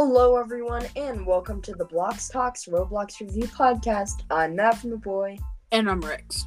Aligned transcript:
Hello, 0.00 0.36
everyone, 0.36 0.86
and 0.94 1.26
welcome 1.26 1.60
to 1.60 1.72
the 1.72 1.84
Blocks 1.84 2.28
Talks 2.28 2.66
Roblox 2.66 3.18
Review 3.18 3.48
Podcast. 3.48 4.22
I'm 4.30 4.54
Matt 4.54 4.78
from 4.78 4.90
the 4.90 4.96
Boy. 4.96 5.36
And 5.72 5.90
I'm 5.90 6.00
Rex. 6.00 6.46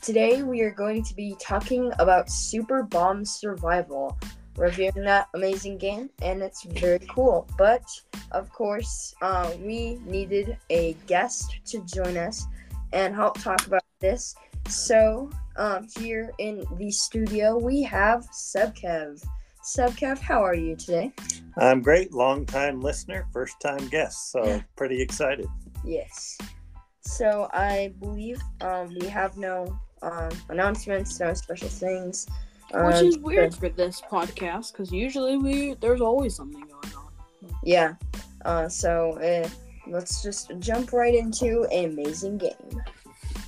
Today, 0.00 0.42
we 0.42 0.62
are 0.62 0.70
going 0.70 1.04
to 1.04 1.14
be 1.14 1.36
talking 1.38 1.92
about 1.98 2.30
Super 2.30 2.84
Bomb 2.84 3.26
Survival, 3.26 4.18
reviewing 4.56 5.04
that 5.04 5.28
amazing 5.34 5.76
game, 5.76 6.08
and 6.22 6.40
it's 6.40 6.64
very 6.64 7.00
cool. 7.06 7.46
But, 7.58 7.84
of 8.30 8.50
course, 8.50 9.14
uh, 9.20 9.52
we 9.60 9.96
needed 10.06 10.56
a 10.70 10.94
guest 11.06 11.54
to 11.66 11.84
join 11.84 12.16
us 12.16 12.46
and 12.94 13.14
help 13.14 13.38
talk 13.38 13.66
about 13.66 13.84
this. 14.00 14.34
So, 14.68 15.28
um, 15.56 15.86
here 15.98 16.32
in 16.38 16.64
the 16.78 16.90
studio, 16.90 17.58
we 17.58 17.82
have 17.82 18.26
Sebkev. 18.30 19.22
Sebkev, 19.66 20.18
how 20.18 20.44
are 20.44 20.54
you 20.54 20.76
today? 20.76 21.12
I'm 21.56 21.82
great. 21.82 22.12
Long 22.12 22.46
time 22.46 22.80
listener, 22.80 23.26
first 23.32 23.58
time 23.60 23.88
guest. 23.88 24.30
So 24.30 24.62
pretty 24.76 25.02
excited. 25.02 25.46
Yes. 25.84 26.38
So 27.00 27.48
I 27.52 27.92
believe 28.00 28.40
um, 28.60 28.94
we 29.00 29.08
have 29.08 29.36
no 29.36 29.76
um, 30.02 30.30
announcements, 30.50 31.18
no 31.18 31.34
special 31.34 31.68
things. 31.68 32.26
Which 32.72 32.96
Um, 32.96 33.06
is 33.06 33.18
weird 33.18 33.54
for 33.54 33.68
this 33.68 34.00
podcast 34.00 34.72
because 34.72 34.92
usually 34.92 35.36
we 35.36 35.74
there's 35.74 36.00
always 36.00 36.36
something 36.36 36.60
going 36.60 36.94
on. 36.96 37.12
Yeah. 37.64 37.94
Uh, 38.44 38.68
so 38.68 39.12
uh, 39.20 39.48
let's 39.88 40.22
just 40.22 40.52
jump 40.58 40.92
right 40.92 41.14
into 41.14 41.64
an 41.72 41.86
amazing 41.92 42.38
game. 42.38 42.82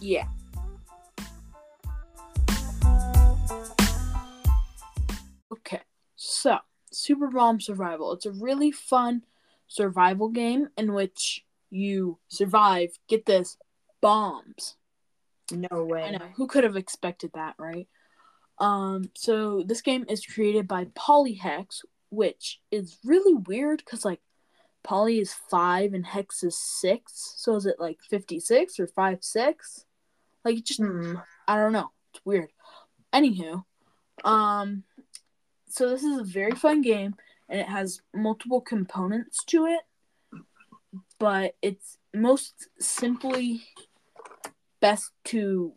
Yeah. 0.01 0.27
Super 7.09 7.29
Bomb 7.29 7.59
Survival. 7.59 8.13
It's 8.13 8.27
a 8.27 8.33
really 8.33 8.71
fun 8.71 9.25
survival 9.67 10.29
game 10.29 10.69
in 10.77 10.93
which 10.93 11.43
you 11.71 12.19
survive. 12.29 12.99
Get 13.09 13.25
this, 13.25 13.57
bombs. 14.03 14.77
No 15.51 15.85
way. 15.85 16.03
I 16.03 16.11
know. 16.11 16.27
Who 16.37 16.47
could 16.47 16.65
have 16.65 16.77
expected 16.77 17.31
that, 17.33 17.55
right? 17.59 17.89
Um, 18.59 19.05
so 19.15 19.63
this 19.65 19.81
game 19.81 20.05
is 20.07 20.27
created 20.27 20.69
by 20.69 20.85
Polyhex, 20.87 21.81
which 22.11 22.61
is 22.71 22.99
really 23.07 23.33
weird 23.33 23.79
because 23.79 24.05
like 24.05 24.21
Poly 24.85 25.19
is 25.19 25.33
five 25.51 25.95
and 25.95 26.05
Hex 26.05 26.43
is 26.43 26.59
six. 26.59 27.33
So 27.39 27.57
is 27.57 27.65
it 27.65 27.77
like 27.79 28.01
fifty 28.03 28.39
six 28.39 28.79
or 28.79 28.87
five 28.87 29.25
six? 29.25 29.87
Like 30.45 30.63
just 30.63 30.79
Hmm. 30.79 31.15
I 31.47 31.57
don't 31.57 31.73
know. 31.73 31.91
It's 32.13 32.21
weird. 32.27 32.51
Anywho, 33.15 33.65
um, 34.25 34.85
so 35.79 35.89
this 35.89 36.03
is 36.03 36.19
a 36.19 36.25
very 36.25 36.57
fun 36.57 36.83
game 36.83 37.15
and 37.49 37.61
it 37.61 37.69
has 37.69 38.01
multiple 38.13 38.61
components 38.61 39.45
to 39.45 39.67
it, 39.67 39.81
but 41.21 41.55
it's 41.63 41.99
most 42.13 42.69
simply 42.81 43.63
best 44.81 45.13
to 45.27 45.73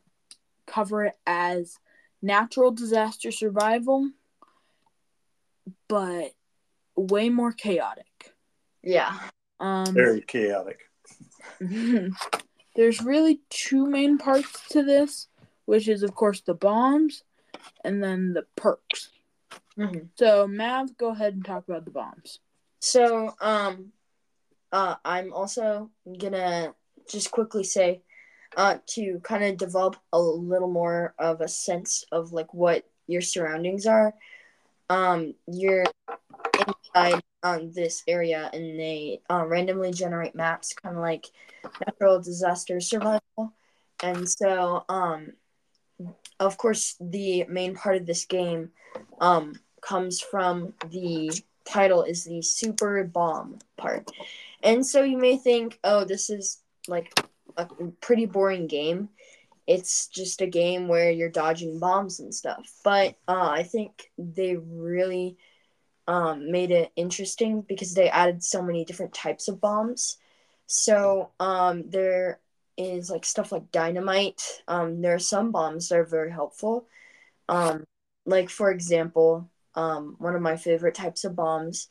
cover 0.66 1.06
it 1.06 1.18
as 1.28 1.78
natural 2.20 2.72
disaster 2.72 3.32
survival, 3.32 4.10
but 5.88 6.32
way 6.96 7.30
more 7.30 7.52
chaotic. 7.52 8.34
Yeah. 8.82 9.20
Um, 9.60 9.94
Very 9.94 10.22
chaotic. 10.22 10.80
there's 12.76 13.04
really 13.04 13.42
two 13.52 13.86
main 13.86 14.18
parts 14.18 14.68
to 14.70 14.82
this, 14.82 15.28
which 15.66 15.88
is 15.88 16.02
of 16.02 16.16
course 16.16 16.42
the 16.42 16.56
bombs 16.56 17.24
and 17.84 18.04
then 18.04 18.34
the 18.34 18.48
perks. 18.56 19.12
Mhm. 19.78 20.10
So 20.18 20.48
Mav, 20.48 20.98
go 20.98 21.10
ahead 21.10 21.34
and 21.34 21.46
talk 21.46 21.68
about 21.68 21.86
the 21.86 21.92
bombs. 21.92 22.40
So, 22.80 23.36
um, 23.42 23.92
uh, 24.72 24.96
I'm 25.06 25.34
also 25.34 25.92
gonna 26.20 26.74
just 27.08 27.32
quickly 27.32 27.64
say, 27.64 28.02
uh, 28.58 28.78
to 28.86 29.20
kind 29.24 29.44
of 29.44 29.58
develop 29.58 29.96
a 30.12 30.20
little 30.20 30.70
more 30.70 31.14
of 31.18 31.42
a 31.42 31.48
sense 31.48 32.04
of 32.12 32.32
like 32.34 32.54
what 32.54 32.86
your 33.08 33.22
surroundings 33.22 33.86
are. 33.86 34.14
Um, 34.90 35.36
you're 35.48 35.86
inside 36.68 37.22
um 37.44 37.72
this 37.72 38.04
area, 38.08 38.50
and 38.54 38.80
they 38.80 39.22
uh, 39.30 39.46
randomly 39.46 39.92
generate 39.92 40.36
maps, 40.36 40.74
kind 40.74 40.96
of 40.96 41.02
like 41.02 41.28
natural 41.86 42.22
disaster 42.22 42.80
survival. 42.80 43.54
And 44.04 44.28
so, 44.30 44.84
um, 44.90 45.34
of 46.40 46.58
course, 46.58 46.96
the 47.00 47.46
main 47.46 47.76
part 47.76 47.98
of 47.98 48.06
this 48.06 48.26
game, 48.26 48.72
um, 49.20 49.54
comes 49.82 50.22
from 50.22 50.74
the 50.90 51.32
title 51.66 52.04
is 52.04 52.24
the 52.24 52.42
super 52.42 53.04
bomb 53.04 53.60
part. 53.78 54.10
And 54.64 54.86
so 54.86 55.04
you 55.04 55.18
may 55.18 55.38
think, 55.38 55.80
oh, 55.84 56.06
this 56.06 56.30
is 56.30 56.62
like 56.88 57.14
a 57.58 57.68
pretty 58.00 58.26
boring 58.26 58.68
game. 58.68 59.10
It's 59.68 60.08
just 60.08 60.42
a 60.42 60.48
game 60.48 60.88
where 60.88 61.12
you're 61.12 61.30
dodging 61.30 61.80
bombs 61.80 62.20
and 62.20 62.34
stuff. 62.34 62.72
But 62.84 63.16
uh, 63.28 63.50
I 63.50 63.64
think 63.64 64.12
they 64.18 64.56
really 64.56 65.38
um, 66.08 66.52
made 66.52 66.72
it 66.72 66.92
interesting 66.96 67.62
because 67.62 67.94
they 67.94 68.10
added 68.10 68.44
so 68.44 68.62
many 68.62 68.86
different 68.86 69.14
types 69.14 69.48
of 69.48 69.62
bombs. 69.62 70.18
So 70.66 71.32
um, 71.40 71.90
there 71.90 72.40
is 72.78 73.10
like 73.10 73.26
stuff 73.26 73.52
like 73.52 73.72
dynamite. 73.72 74.42
Um, 74.68 75.02
there 75.02 75.16
are 75.16 75.20
some 75.20 75.52
bombs 75.52 75.90
that 75.90 76.00
are 76.00 76.06
very 76.06 76.32
helpful. 76.32 76.88
Um, 77.48 77.86
like 78.26 78.50
for 78.50 78.72
example, 78.72 79.50
um, 79.76 80.16
one 80.20 80.36
of 80.36 80.42
my 80.42 80.58
favorite 80.58 80.96
types 80.96 81.24
of 81.24 81.36
bombs 81.36 81.90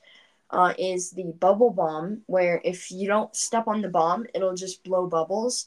uh, 0.50 0.74
is 0.78 1.10
the 1.10 1.32
bubble 1.38 1.70
bomb, 1.70 2.22
where 2.26 2.60
if 2.64 2.90
you 2.90 3.06
don't 3.06 3.34
step 3.34 3.68
on 3.68 3.80
the 3.80 3.88
bomb, 3.88 4.26
it'll 4.34 4.54
just 4.54 4.84
blow 4.84 5.06
bubbles. 5.06 5.66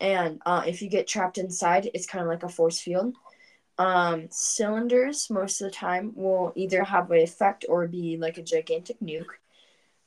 And 0.00 0.42
uh, 0.44 0.64
if 0.66 0.82
you 0.82 0.90
get 0.90 1.06
trapped 1.06 1.38
inside, 1.38 1.90
it's 1.94 2.06
kind 2.06 2.22
of 2.22 2.28
like 2.28 2.42
a 2.42 2.48
force 2.48 2.80
field. 2.80 3.14
Um, 3.78 4.28
cylinders, 4.30 5.28
most 5.30 5.60
of 5.60 5.66
the 5.66 5.76
time, 5.76 6.12
will 6.14 6.52
either 6.56 6.82
have 6.82 7.10
an 7.10 7.18
effect 7.18 7.64
or 7.68 7.86
be 7.86 8.16
like 8.16 8.38
a 8.38 8.42
gigantic 8.42 8.98
nuke. 9.00 9.26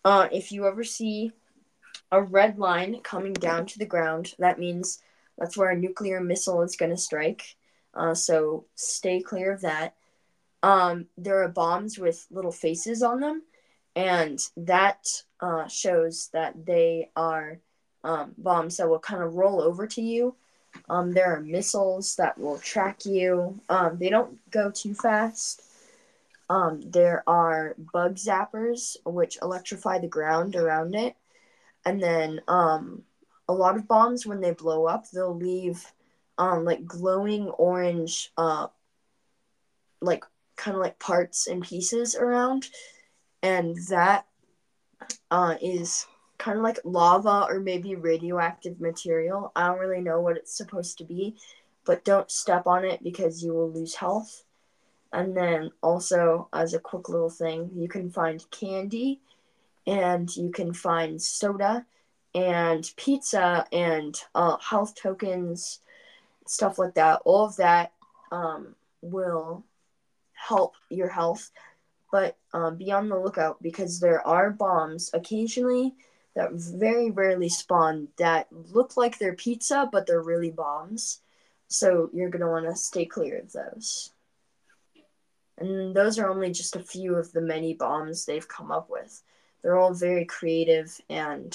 Uh, 0.04 0.28
if 0.32 0.52
you 0.52 0.68
ever 0.68 0.84
see 0.84 1.32
a 2.12 2.22
red 2.22 2.58
line 2.58 3.00
coming 3.02 3.34
down 3.34 3.66
to 3.68 3.80
the 3.80 3.86
ground, 3.86 4.34
that 4.40 4.60
means 4.60 5.02
that's 5.38 5.56
where 5.56 5.70
a 5.70 5.78
nuclear 5.78 6.20
missile 6.20 6.62
is 6.62 6.76
going 6.76 6.92
to 6.92 6.98
strike. 6.98 7.56
Uh, 7.94 8.14
so 8.14 8.66
stay 8.76 9.22
clear 9.22 9.52
of 9.52 9.62
that. 9.62 9.96
Um, 10.62 11.08
there 11.18 11.44
are 11.44 11.50
bombs 11.50 11.98
with 11.98 12.26
little 12.32 12.52
faces 12.52 13.02
on 13.02 13.20
them, 13.20 13.44
and 13.96 14.40
that 14.58 15.08
uh, 15.40 15.68
shows 15.68 16.30
that 16.34 16.66
they 16.66 17.10
are 17.16 17.60
um, 18.04 18.34
bombs 18.38 18.78
that 18.78 18.90
will 18.90 19.00
kind 19.00 19.24
of 19.24 19.36
roll 19.36 19.62
over 19.62 19.88
to 19.88 20.02
you. 20.02 20.36
Um, 20.90 21.14
there 21.14 21.36
are 21.36 21.42
missiles 21.42 22.16
that 22.18 22.38
will 22.38 22.60
track 22.60 23.06
you. 23.06 23.60
Um, 23.70 23.98
they 23.98 24.10
don't 24.10 24.40
go 24.52 24.70
too 24.72 24.94
fast. 24.94 25.64
Um, 26.50 26.82
there 26.82 27.24
are 27.28 27.76
bug 27.94 28.16
zappers, 28.16 28.98
which 29.06 29.38
electrify 29.42 30.00
the 30.00 30.08
ground 30.08 30.56
around 30.56 30.96
it. 30.96 31.16
And 31.86 32.02
then 32.02 32.42
um, 32.48 33.04
a 33.48 33.54
lot 33.54 33.76
of 33.76 33.88
bombs, 33.88 34.26
when 34.26 34.42
they 34.42 34.52
blow 34.52 34.86
up, 34.86 35.10
they'll 35.10 35.36
leave 35.36 35.86
um, 36.38 36.66
like 36.66 36.86
glowing 36.86 37.50
orange, 37.50 38.32
uh, 38.38 38.68
like 40.02 40.24
kind 40.60 40.76
of 40.76 40.82
like 40.82 41.00
parts 41.00 41.48
and 41.48 41.64
pieces 41.64 42.16
around. 42.16 42.68
And 43.42 43.78
that 43.88 44.26
uh, 45.32 45.56
is 45.62 46.06
kind 46.38 46.58
of 46.58 46.64
like 46.64 46.80
lava 46.84 47.46
or 47.50 47.60
maybe 47.60 47.96
radioactive 47.96 48.80
material. 48.80 49.52
I 49.56 49.68
don't 49.68 49.80
really 49.80 50.02
know 50.02 50.20
what 50.20 50.38
it's 50.38 50.56
supposed 50.56 50.98
to 50.98 51.06
be, 51.06 51.38
but 51.86 52.04
don't 52.04 52.30
step 52.30 52.68
on 52.68 52.84
it 52.84 53.02
because 53.04 53.44
you 53.44 53.54
will 53.54 53.72
lose 53.72 53.96
health. 53.96 54.44
And 55.12 55.36
then 55.36 55.72
also, 55.82 56.50
as 56.54 56.74
a 56.74 56.80
quick 56.80 57.10
little 57.10 57.30
thing, 57.30 57.72
you 57.74 57.88
can 57.88 58.12
find 58.12 58.44
candy 58.52 59.22
and 59.88 60.30
you 60.36 60.52
can 60.52 60.74
find 60.74 61.20
soda 61.20 61.86
and 62.36 62.92
pizza 62.96 63.66
and 63.72 64.16
uh, 64.36 64.58
health 64.58 64.94
tokens, 64.94 65.80
stuff 66.46 66.78
like 66.78 66.94
that. 66.94 67.22
All 67.26 67.46
of 67.46 67.56
that 67.56 67.92
um, 68.32 68.76
will 69.02 69.64
help 70.48 70.76
your 70.90 71.10
health, 71.10 71.52
but 72.12 72.38
um, 72.54 72.78
be 72.78 72.92
on 72.92 73.10
the 73.10 73.20
lookout 73.20 73.62
because 73.62 74.00
there 74.00 74.26
are 74.26 74.52
bombs 74.52 75.12
occasionally 75.14 75.94
that 76.36 76.52
very 76.54 77.12
rarely 77.12 77.50
spawn 77.50 78.08
that 78.18 78.48
look 78.52 78.96
like 78.96 79.18
they're 79.18 79.36
pizza, 79.36 79.90
but 79.92 80.08
they're 80.08 80.22
really 80.22 80.52
bombs. 80.52 81.22
So 81.68 82.10
you're 82.14 82.30
going 82.30 82.42
to 82.42 82.48
want 82.48 82.66
to 82.66 82.76
stay 82.76 83.06
clear 83.06 83.40
of 83.40 83.52
those. 83.52 84.12
And 85.58 85.94
those 85.94 86.18
are 86.18 86.30
only 86.30 86.52
just 86.52 86.76
a 86.76 86.84
few 86.84 87.16
of 87.16 87.32
the 87.34 87.42
many 87.42 87.74
bombs 87.74 88.26
they've 88.26 88.48
come 88.48 88.72
up 88.72 88.90
with. 88.90 89.22
They're 89.62 89.78
all 89.78 89.94
very 89.94 90.24
creative 90.24 90.98
and 91.10 91.54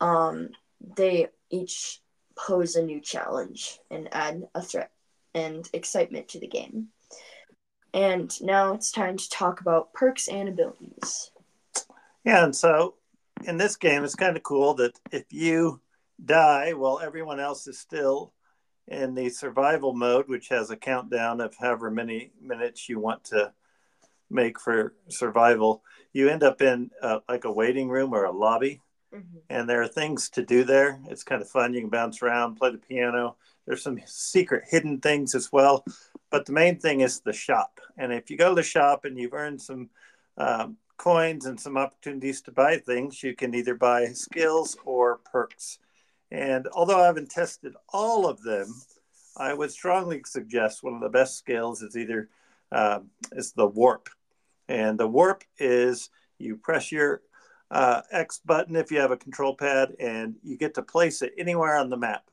um, 0.00 0.50
they 0.96 1.28
each 1.50 2.00
pose 2.36 2.76
a 2.76 2.82
new 2.82 3.00
challenge 3.00 3.78
and 3.90 4.08
add 4.12 4.48
a 4.54 4.62
threat 4.62 4.90
and 5.34 5.68
excitement 5.74 6.28
to 6.28 6.40
the 6.40 6.46
game. 6.46 6.88
And 7.96 8.30
now 8.42 8.74
it's 8.74 8.92
time 8.92 9.16
to 9.16 9.30
talk 9.30 9.62
about 9.62 9.94
perks 9.94 10.28
and 10.28 10.50
abilities. 10.50 11.30
Yeah, 12.26 12.44
and 12.44 12.54
so 12.54 12.96
in 13.46 13.56
this 13.56 13.76
game, 13.76 14.04
it's 14.04 14.14
kind 14.14 14.36
of 14.36 14.42
cool 14.42 14.74
that 14.74 15.00
if 15.10 15.24
you 15.30 15.80
die 16.22 16.74
while 16.74 17.00
everyone 17.00 17.40
else 17.40 17.66
is 17.66 17.78
still 17.78 18.34
in 18.86 19.14
the 19.14 19.30
survival 19.30 19.94
mode, 19.94 20.28
which 20.28 20.48
has 20.48 20.70
a 20.70 20.76
countdown 20.76 21.40
of 21.40 21.56
however 21.56 21.90
many 21.90 22.32
minutes 22.38 22.86
you 22.86 23.00
want 23.00 23.24
to 23.24 23.50
make 24.28 24.60
for 24.60 24.92
survival, 25.08 25.82
you 26.12 26.28
end 26.28 26.42
up 26.42 26.60
in 26.60 26.90
uh, 27.00 27.20
like 27.30 27.46
a 27.46 27.52
waiting 27.52 27.88
room 27.88 28.12
or 28.12 28.24
a 28.24 28.30
lobby. 28.30 28.82
Mm-hmm. 29.14 29.38
And 29.48 29.66
there 29.66 29.80
are 29.80 29.88
things 29.88 30.28
to 30.30 30.44
do 30.44 30.64
there. 30.64 31.00
It's 31.08 31.24
kind 31.24 31.40
of 31.40 31.48
fun. 31.48 31.72
You 31.72 31.80
can 31.80 31.88
bounce 31.88 32.20
around, 32.20 32.56
play 32.56 32.72
the 32.72 32.78
piano. 32.78 33.36
There's 33.66 33.82
some 33.82 33.98
secret 34.04 34.64
hidden 34.68 35.00
things 35.00 35.34
as 35.34 35.50
well. 35.50 35.82
But 36.30 36.46
the 36.46 36.52
main 36.52 36.78
thing 36.78 37.00
is 37.00 37.20
the 37.20 37.32
shop. 37.32 37.80
And 37.96 38.12
if 38.12 38.30
you 38.30 38.36
go 38.36 38.50
to 38.50 38.54
the 38.54 38.62
shop 38.62 39.04
and 39.04 39.18
you've 39.18 39.32
earned 39.34 39.62
some 39.62 39.90
um, 40.36 40.76
coins 40.96 41.46
and 41.46 41.58
some 41.58 41.76
opportunities 41.76 42.42
to 42.42 42.52
buy 42.52 42.78
things, 42.78 43.22
you 43.22 43.34
can 43.34 43.54
either 43.54 43.74
buy 43.74 44.06
skills 44.06 44.76
or 44.84 45.18
perks. 45.18 45.78
And 46.30 46.66
although 46.72 47.00
I 47.00 47.06
haven't 47.06 47.30
tested 47.30 47.74
all 47.92 48.26
of 48.26 48.42
them, 48.42 48.74
I 49.36 49.54
would 49.54 49.70
strongly 49.70 50.22
suggest 50.26 50.82
one 50.82 50.94
of 50.94 51.00
the 51.00 51.08
best 51.08 51.38
skills 51.38 51.82
is 51.82 51.96
either 51.96 52.28
um, 52.72 53.10
is 53.32 53.52
the 53.52 53.66
warp. 53.66 54.08
And 54.68 54.98
the 54.98 55.06
warp 55.06 55.44
is 55.58 56.10
you 56.38 56.56
press 56.56 56.90
your 56.90 57.22
uh, 57.70 58.02
X 58.10 58.40
button 58.44 58.74
if 58.76 58.90
you 58.90 58.98
have 58.98 59.12
a 59.12 59.16
control 59.16 59.54
pad, 59.54 59.94
and 60.00 60.36
you 60.42 60.56
get 60.56 60.74
to 60.74 60.82
place 60.82 61.22
it 61.22 61.34
anywhere 61.38 61.76
on 61.76 61.90
the 61.90 61.96
map. 61.96 62.24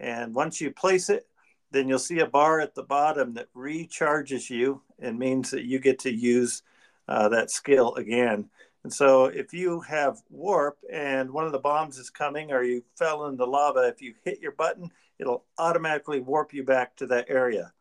And 0.00 0.34
once 0.34 0.60
you 0.60 0.70
place 0.70 1.10
it, 1.10 1.27
then 1.70 1.88
you'll 1.88 1.98
see 1.98 2.20
a 2.20 2.26
bar 2.26 2.60
at 2.60 2.74
the 2.74 2.82
bottom 2.82 3.34
that 3.34 3.52
recharges 3.54 4.50
you 4.50 4.82
and 4.98 5.18
means 5.18 5.50
that 5.50 5.64
you 5.64 5.78
get 5.78 5.98
to 6.00 6.12
use 6.12 6.62
uh, 7.08 7.28
that 7.28 7.50
skill 7.50 7.94
again. 7.94 8.48
And 8.84 8.92
so 8.92 9.26
if 9.26 9.52
you 9.52 9.80
have 9.80 10.22
warp 10.30 10.78
and 10.90 11.30
one 11.30 11.44
of 11.44 11.52
the 11.52 11.58
bombs 11.58 11.98
is 11.98 12.10
coming 12.10 12.52
or 12.52 12.62
you 12.62 12.84
fell 12.96 13.26
in 13.26 13.36
the 13.36 13.46
lava, 13.46 13.88
if 13.88 14.00
you 14.00 14.14
hit 14.24 14.40
your 14.40 14.52
button, 14.52 14.90
it'll 15.18 15.44
automatically 15.58 16.20
warp 16.20 16.54
you 16.54 16.64
back 16.64 16.96
to 16.96 17.06
that 17.08 17.26
area. 17.28 17.72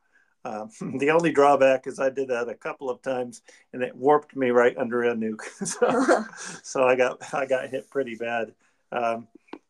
Um, 0.44 0.70
the 0.98 1.12
only 1.12 1.32
drawback 1.32 1.88
is 1.88 2.00
I 2.00 2.10
did 2.10 2.30
that 2.30 2.50
a 2.50 2.56
couple 2.56 2.90
of 2.90 3.02
times 3.02 3.42
and 3.74 3.84
it 3.84 3.96
warped 3.96 4.36
me 4.36 4.50
right 4.50 4.78
under 4.78 5.04
a 5.04 5.16
nuke. 5.16 5.44
so, 5.66 6.26
so 6.64 6.84
I 6.84 6.96
got 6.96 7.34
I 7.34 7.46
got 7.46 7.70
hit 7.70 7.90
pretty 7.90 8.16
bad. 8.16 8.54
Um, 8.92 9.28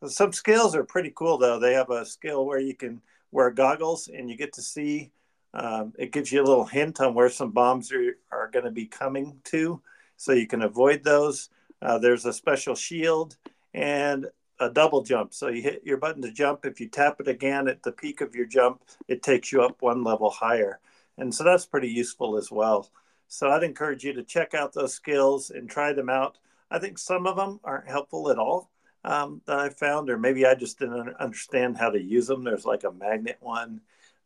some 0.07 0.31
skills 0.31 0.75
are 0.75 0.83
pretty 0.83 1.11
cool 1.15 1.37
though. 1.37 1.59
They 1.59 1.73
have 1.73 1.89
a 1.89 2.05
skill 2.05 2.45
where 2.45 2.59
you 2.59 2.75
can 2.75 3.01
wear 3.31 3.51
goggles 3.51 4.07
and 4.07 4.29
you 4.29 4.37
get 4.37 4.53
to 4.53 4.61
see. 4.61 5.11
Um, 5.53 5.93
it 5.97 6.11
gives 6.11 6.31
you 6.31 6.41
a 6.41 6.45
little 6.45 6.65
hint 6.65 6.99
on 7.01 7.13
where 7.13 7.29
some 7.29 7.51
bombs 7.51 7.91
are, 7.91 8.17
are 8.31 8.49
going 8.49 8.65
to 8.65 8.71
be 8.71 8.85
coming 8.85 9.39
to, 9.45 9.81
so 10.15 10.33
you 10.33 10.47
can 10.47 10.61
avoid 10.61 11.03
those. 11.03 11.49
Uh, 11.81 11.97
there's 11.97 12.25
a 12.25 12.33
special 12.33 12.75
shield 12.75 13.37
and 13.73 14.27
a 14.59 14.69
double 14.69 15.01
jump. 15.03 15.33
So 15.33 15.47
you 15.47 15.61
hit 15.61 15.81
your 15.85 15.97
button 15.97 16.21
to 16.23 16.31
jump. 16.31 16.65
If 16.65 16.79
you 16.79 16.87
tap 16.87 17.19
it 17.19 17.27
again 17.27 17.67
at 17.67 17.83
the 17.83 17.91
peak 17.91 18.21
of 18.21 18.35
your 18.35 18.45
jump, 18.45 18.83
it 19.07 19.23
takes 19.23 19.51
you 19.51 19.61
up 19.61 19.81
one 19.81 20.03
level 20.03 20.29
higher. 20.29 20.79
And 21.17 21.33
so 21.33 21.43
that's 21.43 21.65
pretty 21.65 21.89
useful 21.89 22.37
as 22.37 22.51
well. 22.51 22.89
So 23.27 23.49
I'd 23.49 23.63
encourage 23.63 24.03
you 24.03 24.13
to 24.13 24.23
check 24.23 24.53
out 24.53 24.73
those 24.73 24.93
skills 24.93 25.49
and 25.51 25.69
try 25.69 25.93
them 25.93 26.09
out. 26.09 26.37
I 26.71 26.79
think 26.79 26.97
some 26.97 27.27
of 27.27 27.35
them 27.35 27.59
aren't 27.63 27.89
helpful 27.89 28.29
at 28.29 28.37
all 28.37 28.69
um, 29.07 29.41
that 29.45 29.57
I 29.57 29.69
found, 29.69 30.09
or 30.09 30.17
maybe 30.17 30.45
I 30.45 30.53
just 30.53 30.79
didn't 30.79 31.15
understand 31.15 31.77
how 31.77 31.89
to 31.89 31.99
use 31.99 32.27
them. 32.27 32.43
There's 32.43 32.65
like 32.65 32.83
a 32.83 32.91
magnet 32.91 33.37
one. 33.39 33.79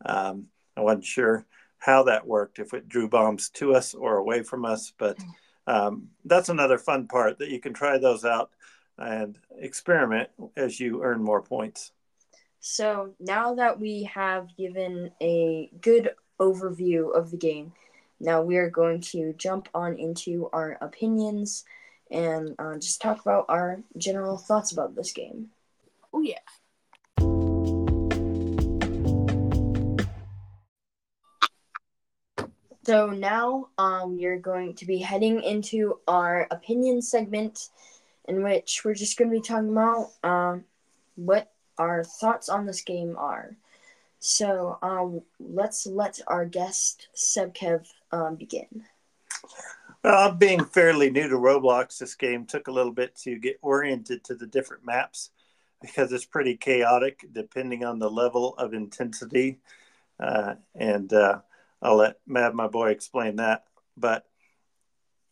Um, 0.04 0.48
I 0.76 0.82
wasn't 0.82 1.06
sure 1.06 1.46
how 1.78 2.04
that 2.04 2.26
worked, 2.26 2.58
if 2.58 2.74
it 2.74 2.90
drew 2.90 3.08
bombs 3.08 3.50
to 3.52 3.76
us 3.76 3.94
or 3.94 4.18
away 4.18 4.42
from 4.42 4.66
us. 4.66 4.92
But 4.98 5.20
um, 5.68 6.10
that's 6.26 6.50
another 6.50 6.80
fun 6.80 7.08
part 7.08 7.38
that 7.38 7.50
you 7.50 7.60
can 7.60 7.74
try 7.74 8.00
those 8.00 8.26
out 8.26 8.50
and 8.98 9.38
experiment 9.56 10.30
as 10.58 10.80
you 10.80 11.04
earn 11.04 11.24
more 11.24 11.44
points. 11.44 11.92
So 12.60 13.14
now 13.20 13.54
that 13.56 13.80
we 13.80 14.04
have 14.04 14.56
given 14.58 15.12
a 15.22 15.70
good 15.80 16.16
overview 16.40 17.16
of 17.16 17.30
the 17.30 17.38
game, 17.38 17.74
now 18.20 18.42
we 18.42 18.58
are 18.58 18.70
going 18.70 19.02
to 19.02 19.34
jump 19.38 19.70
on 19.76 19.98
into 20.00 20.50
our 20.54 20.80
opinions 20.82 21.66
and 22.12 22.56
uh, 22.60 22.76
just 22.76 23.02
talk 23.02 23.22
about 23.22 23.46
our 23.50 23.82
general 23.98 24.38
thoughts 24.38 24.72
about 24.72 24.96
this 24.96 25.14
game. 25.14 25.50
Oh, 26.14 26.22
yeah. 26.22 26.40
So 32.84 33.12
now 33.12 33.70
um, 33.78 34.18
you're 34.18 34.40
going 34.40 34.74
to 34.76 34.86
be 34.86 34.98
heading 34.98 35.42
into 35.44 36.00
our 36.08 36.48
opinion 36.52 37.02
segment 37.02 37.70
in 38.28 38.44
which 38.44 38.82
we're 38.84 38.96
just 38.96 39.18
going 39.18 39.30
to 39.30 39.38
be 39.38 39.42
talking 39.42 39.70
about 39.70 40.10
um, 40.24 40.64
what 41.16 41.52
our 41.78 42.04
thoughts 42.04 42.50
on 42.50 42.66
this 42.66 42.82
game 42.82 43.16
are. 43.18 43.56
So 44.20 44.78
um, 44.82 45.22
let's 45.40 45.86
let 45.86 46.20
our 46.28 46.46
guest 46.46 47.08
Sebkev 47.16 47.88
um, 48.12 48.36
begin. 48.36 48.84
Uh, 50.04 50.32
being 50.32 50.64
fairly 50.64 51.12
new 51.12 51.28
to 51.28 51.36
Roblox, 51.36 52.00
this 52.00 52.16
game 52.16 52.46
took 52.46 52.68
a 52.68 52.72
little 52.72 52.92
bit 52.92 53.16
to 53.18 53.38
get 53.38 53.60
oriented 53.62 54.24
to 54.24 54.36
the 54.36 54.48
different 54.48 54.86
maps 54.86 55.30
because 55.82 56.12
it's 56.12 56.26
pretty 56.26 56.58
chaotic 56.58 57.26
depending 57.32 57.84
on 57.84 58.00
the 58.00 58.10
level 58.10 58.56
of 58.58 58.74
intensity. 58.74 59.60
Uh, 60.20 60.56
and 60.76 61.14
uh, 61.14 61.40
I'll 61.82 61.98
let 61.98 62.18
Mad, 62.26 62.56
my 62.56 62.68
boy, 62.68 62.90
explain 62.90 63.36
that. 63.38 63.66
But 63.96 64.26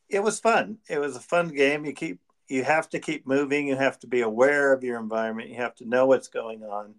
it 0.08 0.22
was 0.22 0.40
fun. 0.40 0.78
It 0.88 1.00
was 1.00 1.16
a 1.16 1.22
fun 1.22 1.50
game. 1.50 1.86
You 1.86 1.94
keep 1.94 2.20
you 2.48 2.64
have 2.64 2.90
to 2.90 3.00
keep 3.00 3.28
moving. 3.28 3.68
You 3.68 3.76
have 3.76 4.00
to 4.00 4.08
be 4.08 4.22
aware 4.22 4.74
of 4.74 4.84
your 4.84 5.00
environment. 5.00 5.50
You 5.50 5.58
have 5.58 5.76
to 5.76 5.88
know 5.88 6.08
what's 6.08 6.28
going 6.28 6.64
on. 6.64 6.96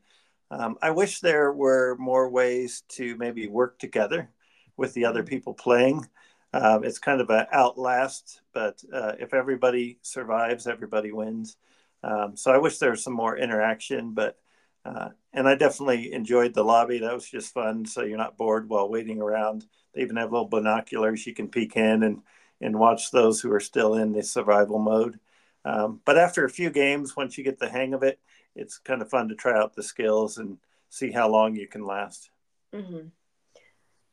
Um, 0.53 0.79
I 0.81 0.93
wish 0.93 1.21
there 1.21 1.53
were 1.53 1.97
more 1.99 2.29
ways 2.29 2.85
to 2.91 3.17
maybe 3.17 3.49
work 3.49 3.79
together 3.79 4.31
with 4.77 4.95
the 4.95 5.05
other 5.05 5.23
mm-hmm. 5.23 5.29
people 5.29 5.55
playing. 5.55 6.07
Um, 6.53 6.85
it's 6.85 6.99
kind 6.99 7.21
of 7.21 7.31
an 7.31 7.47
outlast, 7.53 8.41
but 8.53 8.83
uh, 8.93 9.13
if 9.21 9.35
everybody 9.35 9.99
survives, 10.03 10.67
everybody 10.67 11.13
wins. 11.13 11.57
Um, 12.03 12.37
so 12.37 12.51
I 12.51 12.59
wish 12.59 12.79
there 12.79 12.91
was 12.91 13.05
some 13.05 13.13
more 13.13 13.37
interaction, 13.37 14.15
but 14.15 14.37
uh, 14.85 15.11
and 15.33 15.47
I 15.47 15.55
definitely 15.55 16.13
enjoyed 16.13 16.55
the 16.55 16.65
lobby. 16.65 16.99
That 16.99 17.15
was 17.15 17.29
just 17.29 17.53
fun. 17.53 17.85
So 17.85 18.03
you're 18.03 18.19
not 18.19 18.37
bored 18.39 18.69
while 18.69 18.89
waiting 18.89 19.21
around. 19.21 19.67
They 19.95 20.03
even 20.03 20.17
have 20.17 20.33
little 20.33 20.49
binoculars 20.49 21.27
you 21.27 21.35
can 21.35 21.49
peek 21.49 21.77
in 21.77 22.03
and 22.03 22.23
and 22.63 22.79
watch 22.79 23.11
those 23.11 23.41
who 23.41 23.53
are 23.53 23.61
still 23.61 23.95
in 23.95 24.13
the 24.13 24.23
survival 24.23 24.79
mode. 24.79 25.19
Um, 25.65 26.01
but 26.05 26.19
after 26.19 26.45
a 26.45 26.51
few 26.51 26.71
games, 26.71 27.17
once 27.17 27.39
you 27.39 27.45
get 27.45 27.59
the 27.59 27.69
hang 27.69 27.95
of 27.95 28.03
it, 28.03 28.19
it's 28.55 28.79
kind 28.79 29.03
of 29.03 29.11
fun 29.11 29.29
to 29.29 29.35
try 29.35 29.59
out 29.59 29.75
the 29.75 29.83
skills 29.83 30.39
and 30.39 30.59
see 30.89 31.11
how 31.11 31.29
long 31.29 31.55
you 31.55 31.67
can 31.67 31.85
last. 31.85 32.31
Mm-hmm. 32.75 33.09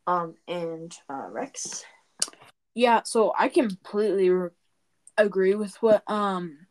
Um, 0.08 0.36
and 0.48 0.96
uh, 1.10 1.28
Rex. 1.30 1.84
Yeah, 2.78 3.02
so 3.04 3.34
I 3.36 3.48
completely 3.48 4.30
re- 4.30 4.50
agree 5.18 5.56
with 5.56 5.76
what 5.82 6.04
um 6.10 6.68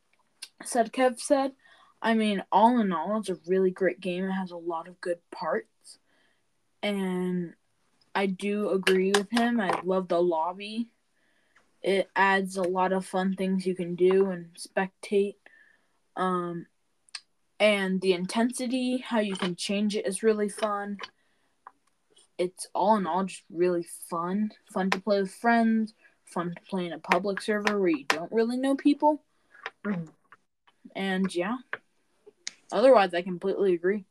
Sebkev 0.62 1.18
said. 1.18 1.52
I 2.00 2.14
mean, 2.14 2.44
all 2.52 2.78
in 2.78 2.92
all, 2.92 3.18
it's 3.18 3.28
a 3.28 3.38
really 3.46 3.72
great 3.72 4.00
game. 4.00 4.24
It 4.24 4.32
has 4.32 4.52
a 4.52 4.56
lot 4.56 4.86
of 4.86 5.00
good 5.00 5.18
parts, 5.32 5.98
and 6.82 7.54
I 8.14 8.26
do 8.26 8.70
agree 8.70 9.10
with 9.10 9.30
him. 9.30 9.60
I 9.60 9.80
love 9.84 10.08
the 10.08 10.22
lobby 10.22 10.88
it 11.82 12.10
adds 12.16 12.56
a 12.56 12.62
lot 12.62 12.92
of 12.92 13.06
fun 13.06 13.34
things 13.36 13.66
you 13.66 13.74
can 13.74 13.94
do 13.94 14.30
and 14.30 14.46
spectate. 14.54 15.36
Um, 16.16 16.66
and 17.60 18.00
the 18.00 18.12
intensity, 18.12 18.98
how 18.98 19.20
you 19.20 19.36
can 19.36 19.54
change 19.54 19.94
it, 19.96 20.06
is 20.06 20.22
really 20.22 20.48
fun. 20.48 20.98
It's 22.38 22.68
all 22.74 22.96
in 22.96 23.06
all 23.06 23.24
just 23.24 23.42
really 23.50 23.86
fun. 24.10 24.52
Fun 24.72 24.90
to 24.90 25.00
play 25.00 25.20
with 25.20 25.30
friends. 25.30 25.94
Fun 26.24 26.54
to 26.54 26.62
play 26.68 26.86
in 26.86 26.92
a 26.92 26.98
public 26.98 27.40
server 27.40 27.78
where 27.78 27.90
you 27.90 28.04
don't 28.08 28.32
really 28.32 28.56
know 28.56 28.74
people. 28.74 29.22
And 30.94 31.34
yeah. 31.34 31.56
Otherwise, 32.72 33.14
I 33.14 33.22
completely 33.22 33.74
agree. 33.74 34.04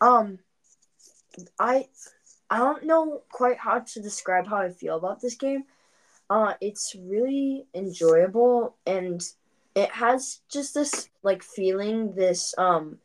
Um, 0.00 0.38
I 1.58 1.88
I 2.48 2.58
don't 2.58 2.84
know 2.84 3.22
quite 3.30 3.58
how 3.58 3.80
to 3.80 4.02
describe 4.02 4.46
how 4.46 4.56
I 4.56 4.70
feel 4.70 4.96
about 4.96 5.20
this 5.20 5.34
game 5.34 5.64
uh, 6.28 6.54
it's 6.60 6.94
really 6.98 7.66
enjoyable 7.74 8.76
and 8.86 9.22
it 9.74 9.90
has 9.90 10.40
just 10.48 10.74
this 10.74 11.08
like 11.22 11.42
feeling, 11.42 12.14
this 12.14 12.54
um 12.58 12.98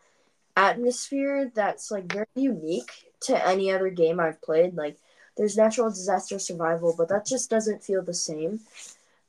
atmosphere 0.57 1.51
that's 1.55 1.91
like 1.91 2.11
very 2.11 2.25
unique 2.35 3.10
to 3.21 3.47
any 3.47 3.71
other 3.71 3.89
game 3.89 4.19
I've 4.19 4.41
played. 4.41 4.75
Like 4.75 4.97
there's 5.37 5.57
natural 5.57 5.89
disaster 5.89 6.39
survival, 6.39 6.95
but 6.97 7.09
that 7.09 7.25
just 7.25 7.49
doesn't 7.49 7.83
feel 7.83 8.01
the 8.01 8.13
same. 8.13 8.59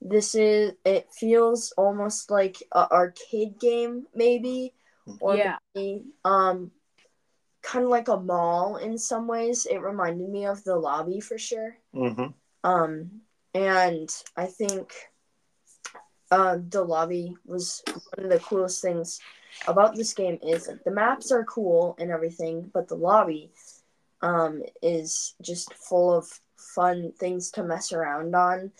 This 0.01 0.35
is 0.35 0.73
it 0.85 1.09
feels 1.13 1.73
almost 1.77 2.31
like 2.31 2.63
a 2.73 2.91
arcade 2.91 3.61
game 3.61 4.07
maybe 4.15 4.75
or 5.21 5.37
yeah. 5.37 5.57
maybe, 5.75 6.05
um 6.25 6.71
kind 7.63 7.85
of 7.85 7.91
like 7.91 8.09
a 8.09 8.17
mall 8.17 8.77
in 8.77 8.99
some 8.99 9.29
ways. 9.29 9.67
It 9.67 9.79
reminded 9.79 10.29
me 10.29 10.47
of 10.47 10.65
the 10.65 10.77
lobby 10.77 11.21
for 11.21 11.39
sure. 11.39 11.77
Mm-hmm. 11.95 12.27
Um 12.65 13.23
and 13.55 14.09
I 14.37 14.47
think 14.47 14.93
uh, 16.33 16.57
the 16.67 16.83
lobby 16.83 17.37
was 17.45 17.83
one 18.17 18.25
of 18.25 18.31
the 18.33 18.39
coolest 18.39 18.81
things 18.81 19.21
about 19.69 19.95
this 19.95 20.15
game 20.15 20.39
is 20.43 20.71
the 20.85 20.91
maps 20.91 21.31
are 21.31 21.45
cool 21.45 21.95
and 21.99 22.11
everything, 22.11 22.71
but 22.73 22.89
the 22.89 22.95
lobby 22.95 23.53
um, 24.23 24.63
is 24.83 25.35
just 25.43 25.75
full 25.75 26.13
of 26.15 26.29
fun 26.57 27.13
things 27.19 27.51
to 27.51 27.63
mess 27.63 27.93
around 27.93 28.35
on 28.35 28.71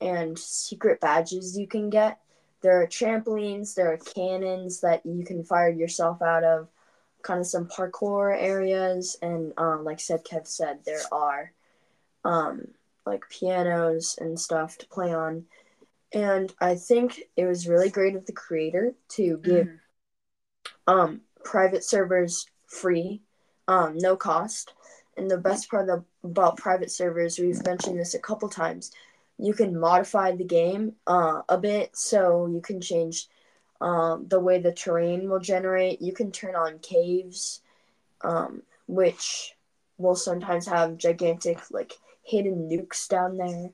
and 0.00 0.38
secret 0.38 1.00
badges 1.00 1.58
you 1.58 1.66
can 1.66 1.90
get. 1.90 2.18
There 2.60 2.82
are 2.82 2.86
trampolines, 2.86 3.74
there 3.74 3.92
are 3.92 3.98
cannons 3.98 4.80
that 4.80 5.06
you 5.06 5.24
can 5.24 5.44
fire 5.44 5.70
yourself 5.70 6.20
out 6.22 6.44
of, 6.44 6.68
kind 7.22 7.40
of 7.40 7.46
some 7.46 7.66
parkour 7.66 8.36
areas, 8.36 9.16
and 9.22 9.52
um, 9.56 9.84
like 9.84 9.98
Sebkev 9.98 10.46
said, 10.46 10.80
there 10.84 11.02
are 11.12 11.52
um, 12.24 12.68
like 13.06 13.28
pianos 13.30 14.16
and 14.20 14.38
stuff 14.38 14.76
to 14.78 14.86
play 14.86 15.14
on. 15.14 15.44
And 16.12 16.52
I 16.60 16.74
think 16.74 17.20
it 17.36 17.44
was 17.46 17.68
really 17.68 17.90
great 17.90 18.16
of 18.16 18.26
the 18.26 18.32
creator 18.32 18.94
to 19.10 19.38
give 19.38 19.66
mm-hmm. 19.66 20.92
um, 20.92 21.20
private 21.44 21.84
servers 21.84 22.46
free, 22.66 23.22
um, 23.68 23.96
no 23.98 24.16
cost. 24.16 24.72
And 25.16 25.30
the 25.30 25.38
best 25.38 25.70
part 25.70 25.88
of, 25.88 26.04
about 26.24 26.56
private 26.56 26.90
servers, 26.90 27.38
we've 27.38 27.64
mentioned 27.64 27.98
this 27.98 28.14
a 28.14 28.18
couple 28.18 28.48
times, 28.48 28.92
you 29.36 29.52
can 29.52 29.78
modify 29.78 30.34
the 30.34 30.44
game 30.44 30.94
uh, 31.06 31.42
a 31.48 31.58
bit 31.58 31.96
so 31.96 32.46
you 32.46 32.60
can 32.60 32.80
change 32.80 33.28
um, 33.80 34.26
the 34.28 34.40
way 34.40 34.58
the 34.58 34.72
terrain 34.72 35.28
will 35.28 35.38
generate. 35.38 36.02
You 36.02 36.12
can 36.12 36.32
turn 36.32 36.56
on 36.56 36.80
caves, 36.80 37.60
um, 38.22 38.62
which 38.88 39.54
will 39.96 40.16
sometimes 40.16 40.66
have 40.66 40.98
gigantic 40.98 41.58
like 41.70 41.92
hidden 42.24 42.68
nukes 42.68 43.08
down 43.08 43.36
there, 43.36 43.70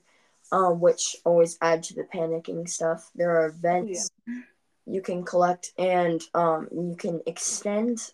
um, 0.52 0.80
which 0.80 1.16
always 1.24 1.56
add 1.60 1.82
to 1.84 1.94
the 1.94 2.04
panicking 2.04 2.68
stuff. 2.68 3.10
There 3.14 3.36
are 3.36 3.46
events 3.46 4.10
yeah. 4.26 4.40
you 4.86 5.00
can 5.00 5.24
collect, 5.24 5.72
and 5.78 6.22
um, 6.34 6.68
you 6.72 6.96
can 6.98 7.22
extend 7.26 8.12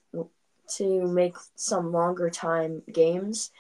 to 0.77 1.07
make 1.07 1.35
some 1.57 1.93
longer 1.93 2.31
time 2.31 2.83
games, 2.93 3.51